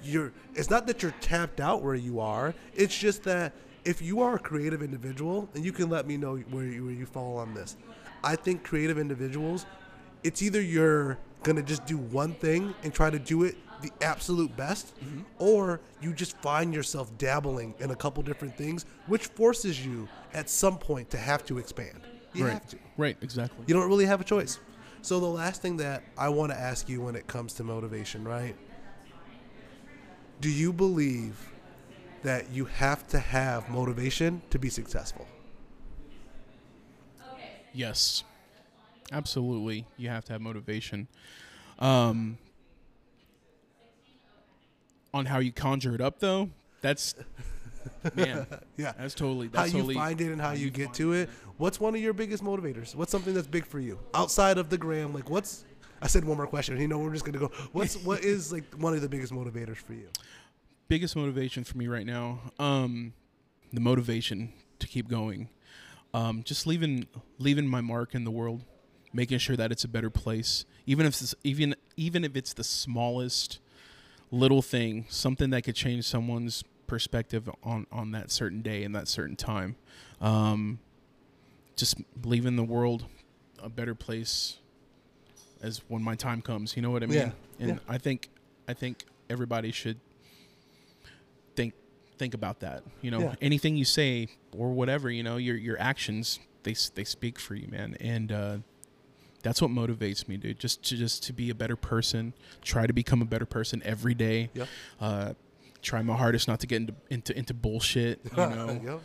you're. 0.03 0.33
It's 0.55 0.71
not 0.71 0.87
that 0.87 1.03
you're 1.03 1.15
tapped 1.21 1.61
out 1.61 1.83
where 1.83 1.95
you 1.95 2.21
are. 2.21 2.55
It's 2.75 2.97
just 2.97 3.23
that 3.25 3.53
if 3.85 4.03
you 4.03 4.21
are 4.21 4.37
a 4.37 4.39
creative 4.39 4.83
individual, 4.83 5.49
and 5.55 5.65
you 5.65 5.73
can 5.73 5.89
let 5.89 6.07
me 6.07 6.17
know 6.17 6.37
where 6.37 6.65
you, 6.65 6.85
where 6.85 6.95
you 6.95 7.07
fall 7.07 7.39
on 7.39 7.55
this. 7.55 7.77
I 8.23 8.37
think 8.37 8.65
creative 8.65 8.99
individuals, 8.99 9.67
it's 10.23 10.43
either 10.43 10.61
you're 10.61 11.19
gonna 11.43 11.63
just 11.63 11.87
do 11.87 11.97
one 11.97 12.35
thing 12.35 12.75
and 12.83 12.93
try 12.93 13.11
to 13.11 13.19
do 13.19 13.45
it 13.45 13.57
the 13.81 13.91
absolute 14.03 14.55
best, 14.57 14.95
mm-hmm. 15.01 15.21
or 15.39 15.81
you 16.03 16.13
just 16.13 16.37
find 16.39 16.75
yourself 16.75 17.17
dabbling 17.17 17.75
in 17.79 17.91
a 17.91 17.97
couple 17.97 18.23
different 18.23 18.57
things, 18.57 18.85
which 19.07 19.27
forces 19.27 19.85
you 19.85 20.07
at 20.35 20.51
some 20.51 20.77
point 20.79 21.09
to 21.11 21.17
have 21.17 21.45
to 21.47 21.59
expand. 21.59 22.01
You 22.35 22.45
right. 22.45 22.53
have 22.53 22.69
to. 22.69 22.79
Right. 22.97 23.17
Exactly. 23.23 23.65
You 23.67 23.75
don't 23.75 23.89
really 23.89 24.07
have 24.07 24.21
a 24.21 24.25
choice. 24.25 24.61
So 25.03 25.19
the 25.19 25.27
last 25.27 25.63
thing 25.63 25.79
that 25.79 26.03
I 26.19 26.29
want 26.29 26.53
to 26.53 26.59
ask 26.59 26.89
you 26.89 27.01
when 27.01 27.17
it 27.17 27.27
comes 27.27 27.55
to 27.55 27.65
motivation, 27.65 28.23
right? 28.23 28.55
Do 30.41 30.51
you 30.51 30.73
believe 30.73 31.50
that 32.23 32.51
you 32.51 32.67
have 32.67 33.07
to 33.09 33.19
have 33.19 33.69
motivation 33.69 34.43
to 34.51 34.59
be 34.59 34.69
successful? 34.69 35.27
Yes, 37.73 38.25
absolutely. 39.13 39.87
You 39.97 40.09
have 40.09 40.25
to 40.27 40.33
have 40.33 40.41
motivation. 40.41 41.09
Um, 41.79 42.39
on 45.15 45.27
how 45.27 45.39
you 45.39 45.53
conjure 45.53 45.95
it 45.95 46.01
up, 46.01 46.19
though, 46.19 46.51
that's 46.81 47.15
man. 48.15 48.47
Yeah. 48.77 48.93
That's 48.99 49.15
totally. 49.15 49.51
How 49.55 49.65
you 49.65 49.73
totally, 49.73 49.95
find 49.95 50.21
it 50.21 50.33
and 50.33 50.41
how, 50.41 50.53
you, 50.53 50.67
you 50.67 50.71
get 50.71 50.95
to 50.95 51.13
it. 51.13 51.31
What's 51.57 51.81
one 51.81 51.95
of 51.95 52.01
your 52.01 52.13
biggest 52.13 52.43
motivators? 52.43 52.95
What's 52.95 53.13
something 53.13 53.35
that's 53.35 53.47
big 53.47 53.67
for 53.67 53.81
you 53.81 53.99
outside 54.15 54.59
of 54.59 54.69
the 54.69 54.79
gram? 54.79 55.15
Like, 55.15 55.31
what's 55.31 55.65
I 56.03 56.07
said 56.07 56.25
one 56.25 56.37
more 56.37 56.47
question. 56.47 56.81
You 56.81 56.89
know, 56.89 56.99
we're 56.99 57.13
just 57.13 57.25
gonna 57.25 57.39
go. 57.39 57.51
What's 57.73 57.97
what 57.97 58.25
is 58.25 58.53
like 58.53 58.65
one 58.75 58.95
of 58.95 59.03
the 59.03 59.09
biggest 59.09 59.33
motivators 59.33 59.77
for 59.77 59.93
you? 59.93 60.09
Biggest 60.91 61.15
motivation 61.15 61.63
for 61.63 61.79
me 61.79 61.87
right 61.87 62.05
now 62.05 62.41
um 62.59 63.13
the 63.73 63.81
motivation 63.81 64.53
to 64.81 64.89
keep 64.89 65.09
going 65.09 65.49
um 66.13 66.43
just 66.43 66.67
leaving 66.67 67.07
leaving 67.39 67.67
my 67.67 67.81
mark 67.81 68.15
in 68.15 68.25
the 68.25 68.31
world 68.31 68.65
making 69.13 69.39
sure 69.39 69.57
that 69.57 69.71
it's 69.71 69.85
a 69.85 69.89
better 69.89 70.11
place 70.11 70.65
even 70.87 71.07
if 71.07 71.21
it's 71.21 71.35
even 71.45 71.77
even 71.97 72.25
if 72.25 72.35
it's 72.35 72.53
the 72.53 72.65
smallest 72.65 73.61
little 74.33 74.63
thing 74.63 75.05
something 75.09 75.51
that 75.51 75.63
could 75.63 75.77
change 75.77 76.05
someone's 76.05 76.65
perspective 76.87 77.49
on 77.63 77.87
on 77.93 78.11
that 78.11 78.33
certain 78.33 78.63
day 78.63 78.83
and 78.83 78.95
that 78.97 79.07
certain 79.07 79.37
time. 79.37 79.77
Um 80.21 80.81
just 81.77 81.97
leaving 82.25 82.57
the 82.57 82.65
world 82.65 83.05
a 83.63 83.69
better 83.69 83.95
place 83.95 84.59
as 85.63 85.83
when 85.89 86.03
my 86.03 86.17
time 86.17 86.43
comes 86.43 86.77
you 86.77 86.83
know 86.83 86.91
what 86.91 87.03
i 87.03 87.07
mean? 87.07 87.19
Yeah, 87.19 87.31
and 87.59 87.69
yeah. 87.71 87.79
i 87.89 87.97
think 87.97 88.29
i 88.69 88.75
think 88.75 89.05
everybody 89.31 89.71
should 89.71 89.99
think 92.21 92.35
about 92.35 92.61
that. 92.61 92.85
You 93.03 93.11
know, 93.11 93.21
Yeah. 93.21 93.35
anything 93.41 93.77
you 93.77 93.85
say 93.85 94.29
or 94.53 94.71
whatever, 94.73 95.11
you 95.11 95.23
know, 95.25 95.37
your 95.39 95.57
your 95.57 95.79
actions 95.81 96.39
they 96.63 96.75
they 96.95 97.05
speak 97.05 97.39
for 97.41 97.55
you, 97.57 97.67
man. 97.69 97.97
And 98.01 98.31
uh, 98.31 98.59
that's 99.43 99.61
what 99.63 99.71
motivates 99.71 100.29
me, 100.29 100.37
dude. 100.37 100.59
Just 100.61 100.83
to 100.89 100.97
just 100.97 101.23
to 101.25 101.33
be 101.33 101.49
a 101.51 101.55
better 101.55 101.77
person, 101.77 102.35
try 102.63 102.87
to 102.87 102.93
become 102.93 103.23
a 103.23 103.25
better 103.25 103.47
person 103.47 103.83
every 103.85 104.15
day. 104.15 104.51
Yep. 104.55 104.69
Uh, 105.01 105.33
try 105.83 106.03
my 106.03 106.15
hardest 106.17 106.47
not 106.47 106.61
to 106.61 106.67
get 106.67 106.77
into 106.83 106.95
into, 107.09 107.37
into 107.37 107.55
bullshit, 107.55 108.21
you 108.25 108.37
know, 108.37 108.81
Yep. 108.85 109.01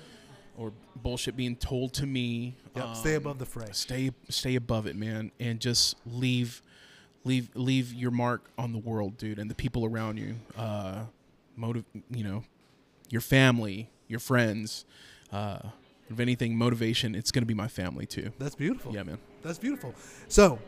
or 0.57 0.73
bullshit 0.97 1.37
being 1.37 1.55
told 1.55 1.93
to 1.93 2.05
me. 2.05 2.57
Yep. 2.75 2.95
Stay 2.97 3.15
Um, 3.15 3.21
above 3.23 3.39
the 3.39 3.45
fray. 3.45 3.69
stay 3.71 4.11
stay 4.29 4.55
above 4.55 4.85
it 4.87 4.95
man 4.97 5.31
and 5.39 5.61
just 5.61 5.95
leave 6.05 6.61
leave 7.23 7.49
leave 7.55 7.93
your 7.93 8.11
mark 8.11 8.49
on 8.57 8.73
the 8.73 8.77
world 8.77 9.17
dude 9.17 9.39
and 9.39 9.49
the 9.49 9.55
people 9.55 9.83
around 9.85 10.17
you 10.17 10.35
uh 10.57 11.05
motive 11.55 11.85
you 12.11 12.23
know 12.23 12.43
your 13.09 13.21
family 13.21 13.89
your 14.07 14.19
friends 14.19 14.85
uh 15.31 15.59
if 16.09 16.19
anything 16.19 16.57
motivation 16.57 17.15
it's 17.15 17.31
gonna 17.31 17.45
be 17.45 17.53
my 17.53 17.67
family 17.67 18.05
too 18.05 18.31
That's 18.39 18.55
beautiful. 18.55 18.93
yeah 18.93 19.03
man 19.03 19.17
That's 19.43 19.57
beautiful. 19.59 19.93
So, 20.27 20.59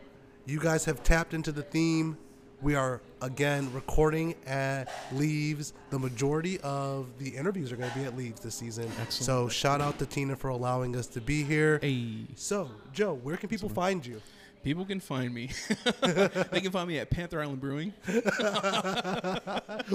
you 0.46 0.60
guys 0.60 0.86
have 0.86 1.02
tapped 1.04 1.34
into 1.34 1.52
the 1.52 1.64
theme. 1.64 2.18
We 2.62 2.74
are 2.76 3.02
again 3.22 3.72
recording 3.74 4.34
at 4.48 4.92
Leaves. 5.12 5.74
The 5.90 6.00
majority 6.00 6.60
of 6.62 7.08
the 7.20 7.30
interviews 7.30 7.72
are 7.72 7.76
going 7.76 7.92
to 7.92 7.98
be 8.00 8.06
at 8.06 8.16
Leaves 8.18 8.40
this 8.40 8.56
season. 8.56 8.86
Excellent. 9.02 9.26
So, 9.26 9.48
shout 9.50 9.80
out 9.82 10.00
to 10.00 10.06
Tina 10.06 10.36
for 10.36 10.50
allowing 10.50 10.96
us 10.96 11.06
to 11.08 11.22
be 11.22 11.44
here. 11.44 11.78
hey 11.82 12.26
So, 12.36 12.70
Joe, 12.94 13.14
where 13.16 13.38
can 13.38 13.50
people 13.50 13.70
find 13.70 14.04
you? 14.06 14.22
People 14.68 14.84
can 14.84 15.00
find 15.00 15.34
me 15.34 15.50
they 16.52 16.60
can 16.60 16.72
find 16.72 16.90
me 16.90 17.00
at 17.00 17.10
panther 17.10 17.40
island 17.42 17.62
brewing 17.62 17.94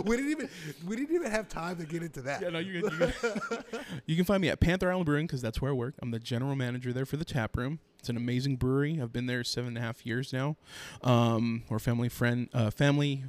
we 0.05 0.17
didn't 0.17 0.31
even 0.31 0.49
we 0.87 0.97
didn't 0.97 1.15
even 1.15 1.31
have 1.31 1.49
time 1.49 1.77
to 1.77 1.85
get 1.85 2.03
into 2.03 2.23
that. 2.23 2.43
Yeah, 2.43 2.51
no. 2.51 2.59
You're 2.59 2.89
good. 2.91 3.15
you 4.07 4.17
can 4.17 4.25
find 4.25 4.41
me 4.41 4.49
at 4.49 4.61
Panther 4.61 4.91
Island 4.91 5.07
Brewing 5.07 5.27
because 5.27 5.43
that's 5.43 5.61
where 5.61 5.71
I 5.71 5.75
work. 5.75 5.95
I'm 6.01 6.11
the 6.11 6.19
general 6.19 6.57
manager 6.57 6.93
there 6.93 7.07
for 7.07 7.17
the 7.17 7.25
tap 7.25 7.57
room. 7.57 7.81
It's 7.99 8.09
an 8.09 8.17
amazing 8.17 8.57
brewery. 8.57 8.99
I've 9.01 9.13
been 9.13 9.27
there 9.27 9.45
seven 9.45 9.69
and 9.69 9.79
a 9.79 9.81
half 9.81 10.05
years 10.05 10.33
now. 10.33 10.57
Um, 11.03 11.63
we're 11.69 11.79
family 11.79 12.09
friend, 12.09 12.49
uh, 12.53 12.71
family 12.71 13.25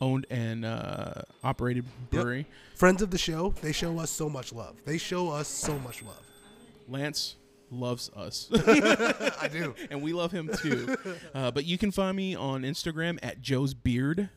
owned 0.00 0.26
and 0.30 0.64
uh, 0.64 1.22
operated 1.44 1.84
brewery. 2.10 2.46
Friends 2.74 3.02
of 3.02 3.10
the 3.10 3.18
show, 3.18 3.54
they 3.62 3.72
show 3.72 3.98
us 3.98 4.10
so 4.10 4.28
much 4.28 4.52
love. 4.52 4.76
They 4.84 4.98
show 4.98 5.30
us 5.30 5.48
so 5.48 5.78
much 5.78 6.02
love. 6.02 6.22
Lance 6.88 7.36
loves 7.70 8.10
us, 8.16 8.48
I 8.54 9.48
do. 9.50 9.74
and 9.90 10.02
we 10.02 10.12
love 10.12 10.32
him 10.32 10.50
too. 10.54 10.96
Uh, 11.34 11.50
but 11.50 11.64
you 11.64 11.78
can 11.78 11.90
find 11.90 12.16
me 12.16 12.34
on 12.34 12.62
Instagram 12.62 13.18
at 13.22 13.40
Joe's 13.40 13.74
Beard. 13.74 14.30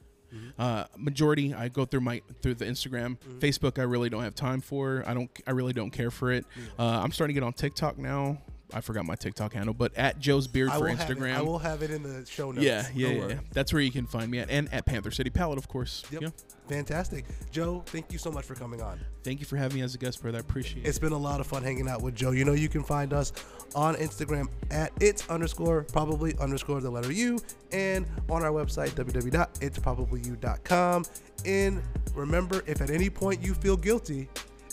Uh, 0.57 0.85
majority 0.97 1.53
I 1.53 1.67
go 1.67 1.83
through 1.83 1.99
my 2.01 2.21
through 2.41 2.55
the 2.55 2.65
Instagram, 2.65 3.17
Facebook. 3.39 3.77
I 3.79 3.83
really 3.83 4.09
don't 4.09 4.23
have 4.23 4.33
time 4.35 4.61
for. 4.61 5.03
I 5.05 5.13
don't. 5.13 5.29
I 5.45 5.51
really 5.51 5.73
don't 5.73 5.91
care 5.91 6.09
for 6.09 6.31
it. 6.31 6.45
Uh, 6.79 7.01
I'm 7.03 7.11
starting 7.11 7.35
to 7.35 7.41
get 7.41 7.45
on 7.45 7.51
TikTok 7.51 7.97
now. 7.97 8.37
I 8.73 8.81
forgot 8.81 9.05
my 9.05 9.15
TikTok 9.15 9.53
handle, 9.53 9.73
but 9.73 9.95
at 9.97 10.19
Joe's 10.19 10.47
Beard 10.47 10.69
I 10.69 10.77
for 10.79 10.87
have 10.87 11.09
it. 11.09 11.17
Instagram. 11.17 11.35
I 11.35 11.41
will 11.41 11.59
have 11.59 11.81
it 11.81 11.91
in 11.91 12.03
the 12.03 12.25
show 12.25 12.51
notes. 12.51 12.65
yeah, 12.65 12.85
yeah, 12.93 13.09
yeah, 13.09 13.27
yeah. 13.27 13.39
That's 13.53 13.73
where 13.73 13.81
you 13.81 13.91
can 13.91 14.07
find 14.07 14.31
me 14.31 14.39
at, 14.39 14.49
and 14.49 14.73
at 14.73 14.85
Panther 14.85 15.11
City 15.11 15.29
Palette, 15.29 15.57
of 15.57 15.67
course. 15.67 16.03
Yep. 16.11 16.21
Yeah. 16.21 16.29
Fantastic. 16.67 17.25
Joe, 17.51 17.83
thank 17.87 18.13
you 18.13 18.17
so 18.17 18.31
much 18.31 18.45
for 18.45 18.55
coming 18.55 18.81
on. 18.81 18.97
Thank 19.23 19.41
you 19.41 19.45
for 19.45 19.57
having 19.57 19.77
me 19.77 19.83
as 19.83 19.93
a 19.93 19.97
guest, 19.97 20.21
brother. 20.21 20.37
I 20.37 20.41
appreciate 20.41 20.85
it. 20.85 20.89
It's 20.89 20.99
been 20.99 21.11
a 21.11 21.17
lot 21.17 21.41
of 21.41 21.47
fun 21.47 21.63
hanging 21.63 21.89
out 21.89 22.01
with 22.01 22.15
Joe. 22.15 22.31
You 22.31 22.45
know, 22.45 22.53
you 22.53 22.69
can 22.69 22.81
find 22.83 23.11
us 23.11 23.33
on 23.75 23.95
Instagram 23.95 24.47
at 24.69 24.93
it's 25.01 25.29
underscore 25.29 25.83
probably 25.91 26.33
underscore 26.39 26.79
the 26.79 26.89
letter 26.89 27.11
U 27.11 27.39
and 27.73 28.05
on 28.29 28.41
our 28.43 28.51
website, 28.51 28.91
www.itsprobablyyou.com. 28.91 31.05
And 31.45 31.81
remember, 32.15 32.63
if 32.67 32.79
at 32.81 32.89
any 32.89 33.09
point 33.09 33.43
you 33.43 33.53
feel 33.53 33.75
guilty, 33.75 34.29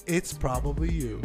it's 0.07 0.33
probably 0.33 0.93
you. 0.93 1.21